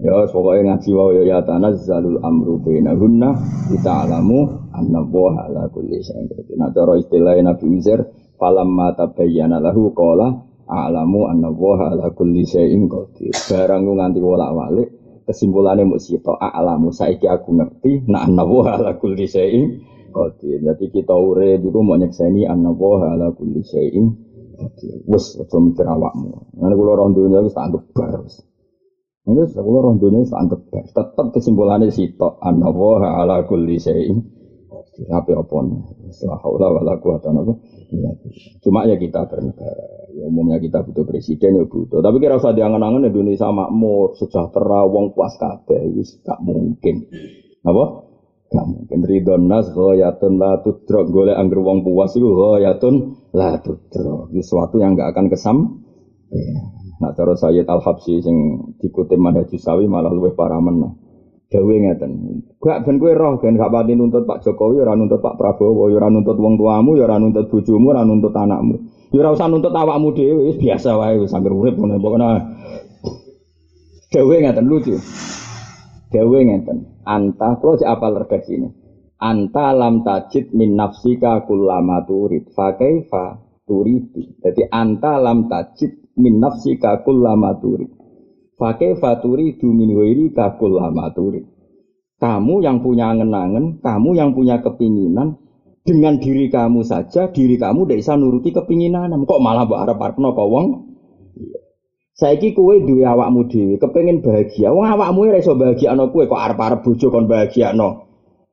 [0.02, 3.38] Ya pokoknya ngaji wae ya tanazzalul amru bainahunna
[3.70, 6.58] kita alamu anna wa ala kulli syai'in.
[6.58, 8.02] Nah cara istilah Nabi Uzair
[8.42, 10.34] falamma tabayyana lahu qala
[10.66, 13.30] a'lamu anna wa ala kulli syai'in qadir.
[13.46, 14.90] Barang ku nganti wolak-walik
[15.30, 20.58] kesimpulannya mau sito a'lamu saiki aku ngerti nah anna wa ala kulli syai'in qadir.
[20.66, 24.10] Jadi kita urip iku mau nyekseni anna wa ala kulli syai'in
[24.58, 25.06] qadir.
[25.06, 26.58] Wes aja mikir awakmu.
[26.58, 28.26] Ngene kula ora dunya wis tak anggap bar.
[29.22, 30.98] Ini sekolah orang dunia sangat baik.
[30.98, 32.42] Tetap kesimpulannya sitok.
[32.42, 34.18] Anna wa ala kulli syai'in.
[35.02, 35.82] Tapi apa nih?
[36.10, 37.54] Setelah haula wala quwata apa?
[38.64, 40.08] Cuma ya kita bernegara.
[40.16, 42.00] Ya, umumnya kita butuh presiden ya butuh.
[42.00, 45.92] Tapi kira usah diangan-angan Indonesia makmur, sejahtera, wong puas kabeh.
[45.92, 47.12] Itu gak mungkin.
[47.68, 47.84] Apa?
[48.52, 49.00] Gak mungkin.
[49.04, 51.12] Ridon nas ghayatun la tudrok.
[51.12, 52.96] Golek angger wong puas itu ghayatun
[53.36, 54.32] la tudrok.
[54.32, 55.58] Itu sesuatu yang gak akan kesam.
[57.02, 58.38] Nah cara Sayyid Al Habsyi sing
[58.80, 61.11] dikutip Manhaj Sawi malah luwih parah meneh.
[61.52, 62.12] Dawe ngeten.
[62.64, 66.00] Gak ben kowe roh ben gak pati nuntut Pak Jokowi ora nuntut Pak Prabowo, ya
[66.00, 68.80] ora nuntut wong tuamu, ya ora nuntut bojomu, ora nuntut anakmu.
[69.12, 72.30] Ya ora usah nuntut awakmu dhewe, wis biasa wae wis anggere urip ngono pokoknya.
[74.16, 74.96] Dawe ngeten lucu.
[76.08, 76.78] Dawe ngeten.
[77.04, 78.70] Anta kula cek apal redaksi ini.
[79.20, 82.48] Anta lam tajid min nafsika kullama turid.
[82.56, 84.40] Fa kaifa turidu.
[84.40, 88.01] Jadi anta lam tajid min nafsi kakul lama turi.
[88.62, 91.42] Pakai faturi du min wiri kakul lama turi.
[92.22, 95.42] Kamu yang punya angen-angen, kamu yang punya kepinginan,
[95.82, 99.10] dengan diri kamu saja, diri kamu tidak bisa nuruti kepinginan.
[99.26, 100.68] Kok malah mbok arep-arepno kok wong?
[102.14, 104.70] Saiki kowe duwe awakmu dhewe, kepengin bahagia.
[104.70, 107.90] Wong awakmu ora iso bahagiano kowe kok arep-arep bojo kon bahagiano.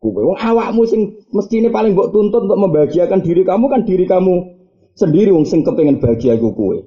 [0.00, 4.56] Kowe wong awakmu sing mestine paling mbok tuntut untuk membahagiakan diri kamu kan diri kamu
[4.96, 6.80] sendiri wong sing kepengin bahagia kowe.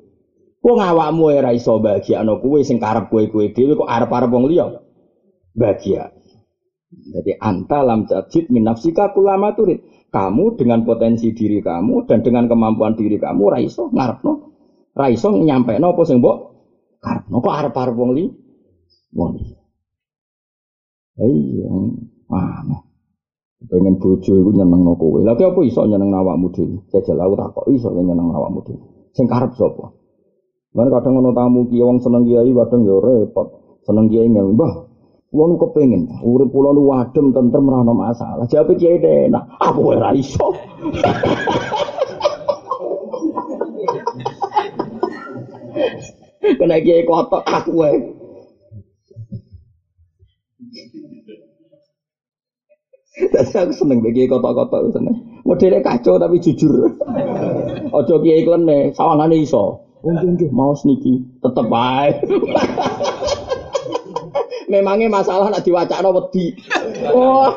[0.62, 4.70] Wong awakmu ora iso bahagiakno kowe sing karep kowe-kowe dhewe kok arep-arep wong liya.
[5.58, 6.14] Bahagia.
[6.92, 9.82] Jadi anta lam tajid min nafsika kulama turid.
[10.12, 14.34] Kamu dengan potensi diri kamu dan dengan kemampuan diri kamu ra iso ngarepno.
[14.94, 16.38] Ra iso nyampekno apa sing mbok
[17.02, 18.26] karepno kok arep-arep wong li.
[19.18, 19.60] Wong liya.
[21.22, 21.70] Iya,
[22.30, 22.78] mana?
[23.66, 25.22] Pengen bojo iku nyenengno kowe.
[25.26, 26.86] Lha apa iso nyeneng awakmu dhewe?
[26.94, 28.82] Jajal aku tak kok iso nyeneng awakmu dhewe.
[29.14, 30.01] Sing karep sapa?
[30.72, 33.48] Mana kadang ono tamu kiai wong seneng kiai kadang ya repot.
[33.84, 34.74] Seneng kiai ngel, "Mbah,
[35.28, 39.92] kula nu kepengin urip kula nu wadem tentrem ora ono masalah." Jawab kiai enak, "Aku
[39.92, 40.48] ora iso."
[46.42, 47.98] Kena kiai kotok aku wae.
[53.12, 55.16] Tapi aku seneng kiai kotok-kotok seneng.
[55.44, 56.96] Modelnya kacau tapi jujur.
[57.98, 59.91] Ojo kiai klene, sawangane iso.
[60.02, 62.26] Mungkin nggih mau niki tetep baik.
[64.72, 66.58] Memangnya masalah nak diwacana wedi.
[67.14, 67.54] Wah.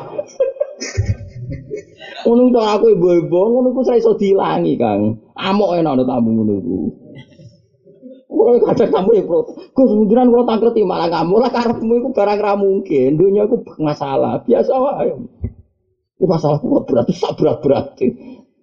[2.25, 5.21] Ngono to aku ibu-ibu ngono saya iso dilangi, Kang.
[5.37, 6.77] Amok enak ana tamu ngono iku.
[8.25, 9.39] Kulo kadang tamu ya, Bro.
[9.71, 13.15] Gus, njenengan kula tangkreti malah kamu lah karepmu iku barang ra mungkin.
[13.15, 15.13] Dunia iku masalah, biasa wae.
[16.19, 18.07] Masalah berarti sak berat berarti.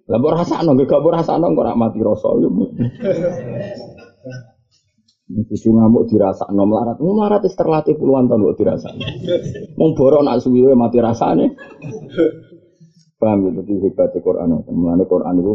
[0.03, 2.27] Lah mbok rasakno, gak mbok rasakno kok ora mati rasa.
[5.33, 6.97] Cucu ngamuk dirasakno melarat.
[6.99, 9.05] Melarat wis terlatih puluhan tahun kok dirasakno.
[9.79, 11.55] Wong borok nak suwi mati rasane.
[13.15, 14.51] Paham ya, jadi hebatnya Quran.
[14.67, 15.53] Mulanya Quran itu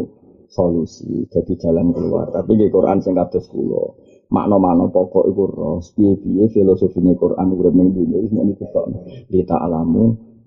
[0.49, 2.33] solusi, jadi jalan keluar.
[2.33, 3.93] Tapi di Quran sing kados kula.
[4.33, 8.89] Makna-makna pokok iku roh, piye-piye filosofine Quran urip ning dunya wis muni ketok.
[9.29, 9.45] Li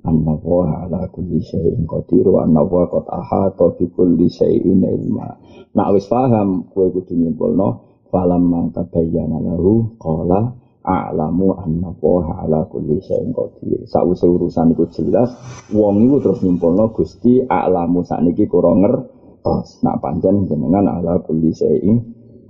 [0.02, 5.38] anna wa ala kulli syai'in qadir wa anna wa qad ahata bi kulli syai'in ilma.
[5.72, 7.68] Nak wis paham kowe kudu nyimpulno
[8.10, 13.86] falam man tabayyana lahu qala a'lamu anna wa ala kulli syai'in qadir.
[13.86, 15.30] Sawise urusan iku jelas,
[15.70, 19.80] wong iku terus nyimpulno Gusti a'lamu sakniki kurang ngertos.
[19.86, 21.96] Nak pancen jenengan ala kulli syai'in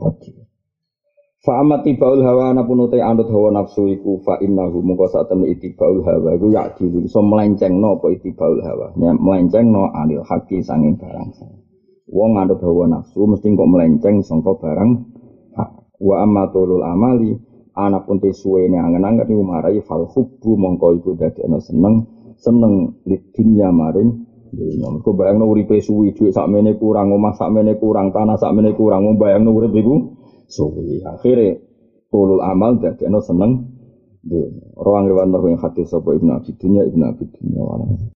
[0.00, 0.41] qadir.
[1.42, 5.50] Fa amat tibaul hawa anapun utai anut hawa nafsu iku fa innahu mungko sak temne
[5.50, 8.94] itibaul hawa iku yak dilu iso melencengno apa itibaul hawa?
[8.94, 11.34] Ya melencengno anil haki sanging barang
[12.14, 14.90] wong anut hawa nafsu mesti kok melenceng sangka barang
[15.98, 17.34] wa amatulul amali
[17.74, 22.06] anapun te suwene angen-angen iku marai fal hubbu mongko iku dadekno seneng
[22.38, 24.86] seneng lid dunya maring dunya.
[24.94, 29.50] Mergo bayangno uripe suwi, dhuwit sakmene kurang, omah sakmene kurang, tanah sakmene kurang, wong bayangno
[29.56, 31.02] urip iku suwi.
[31.04, 31.62] Akhire
[32.10, 33.72] tulul amal dadekno seneng
[34.22, 34.62] dunya.
[34.78, 37.62] Ruang riwan yang hadis sapa Ibnu Abi Dunya, Ibnu Abi Dunya.